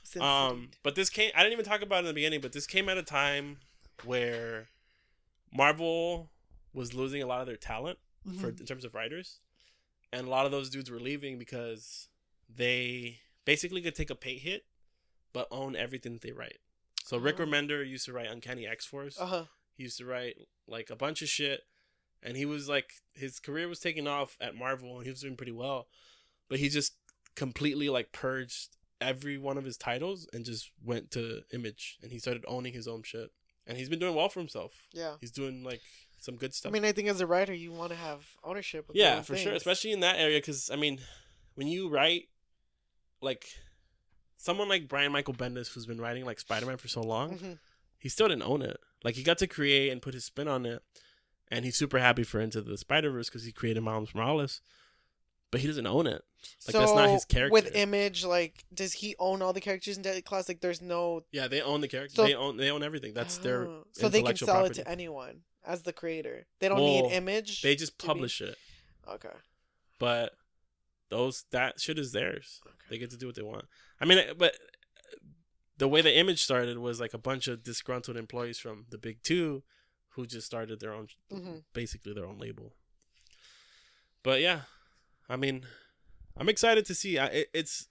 [0.08, 1.32] Sin Um, but this came.
[1.36, 3.60] I didn't even talk about it in the beginning, but this came at a time
[4.06, 4.70] where
[5.52, 6.30] Marvel
[6.72, 8.00] was losing a lot of their talent
[8.40, 8.62] for Mhm.
[8.62, 9.42] in terms of writers,
[10.14, 12.08] and a lot of those dudes were leaving because
[12.48, 14.66] they basically could take a pay hit,
[15.34, 16.62] but own everything that they write.
[17.04, 17.46] So Rick Oh.
[17.46, 19.20] Remender used to write Uncanny X Force.
[19.20, 19.48] Uh-huh.
[19.74, 21.68] He used to write like a bunch of shit,
[22.24, 25.36] and he was like his career was taking off at Marvel, and he was doing
[25.36, 25.90] pretty well,
[26.48, 26.94] but he just
[27.36, 32.20] completely like purged every one of his titles and just went to Image, and he
[32.20, 33.32] started owning his own shit,
[33.66, 34.72] and he's been doing well for himself.
[34.94, 35.16] Yeah.
[35.22, 35.82] He's doing like
[36.20, 36.72] some good stuff.
[36.72, 38.90] I mean, I think as a writer, you want to have ownership.
[38.90, 41.00] Of yeah, for sure, especially in that area, because I mean,
[41.56, 42.30] when you write,
[43.22, 43.46] like,
[44.38, 47.60] someone like Brian Michael Bendis, who's been writing like Spider Man for so long, Mhm.
[48.00, 48.78] he still didn't own it.
[49.04, 50.82] Like he got to create and put his spin on it,
[51.50, 54.62] and he's super happy for Into the Spider Verse because he created Miles Morales,
[55.52, 56.22] but he doesn't own it.
[56.68, 57.52] Like, that's not his character.
[57.54, 60.48] With Image, like, does he own all the characters in Deadly Class?
[60.48, 61.24] Like, there's no.
[61.32, 62.16] Yeah, they own the character.
[62.16, 63.14] So- they own they own everything.
[63.14, 63.68] That's their.
[63.94, 64.82] So they can sell property.
[64.82, 66.46] it to anyone as the creator.
[66.60, 67.62] They don't Well, need Image.
[67.62, 68.56] They just to be- publish it,
[69.08, 69.30] Okay.
[70.00, 70.34] but
[71.10, 72.60] those that shit is theirs.
[72.66, 72.76] Okay.
[72.90, 73.66] They get to do what they want.
[74.00, 74.56] I mean, but
[75.78, 79.22] the way the image started was like a bunch of disgruntled employees from the big
[79.24, 79.64] two
[80.10, 81.64] who just started their own, Mhm.
[81.74, 82.74] basically their own label.
[84.24, 84.62] But yeah,
[85.30, 85.64] I mean,
[86.38, 87.18] I'm excited to see.
[87.18, 87.88] I, it, it's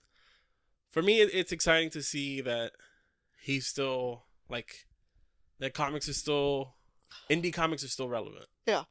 [0.91, 2.71] for me, it, it's exciting to see that
[3.41, 4.85] he's still like
[5.59, 5.73] that.
[5.73, 6.73] Comics are still
[7.29, 8.45] indie comics are still relevant.
[8.65, 8.83] Yeah.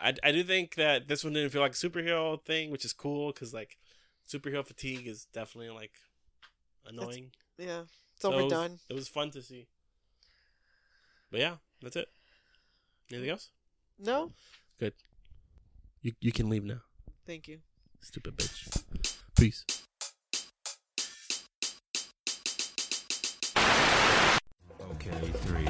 [0.00, 2.92] I, I do think that this one didn't feel like a superhero thing, which is
[2.92, 3.76] cool because like
[4.28, 5.92] superhero fatigue is definitely like
[6.86, 7.30] annoying.
[7.58, 7.82] Yeah.
[7.82, 8.78] It's So it was- overdone.
[8.88, 9.66] It was fun to see.
[11.30, 12.08] But yeah, that's it.
[13.10, 13.50] Anything else?
[13.98, 14.30] No?
[14.78, 14.94] Good.
[16.02, 16.80] You you can leave now.
[17.26, 17.58] Thank you.
[18.00, 18.84] Stupid bitch.
[19.36, 19.64] Peace.
[24.90, 25.63] Okay, three.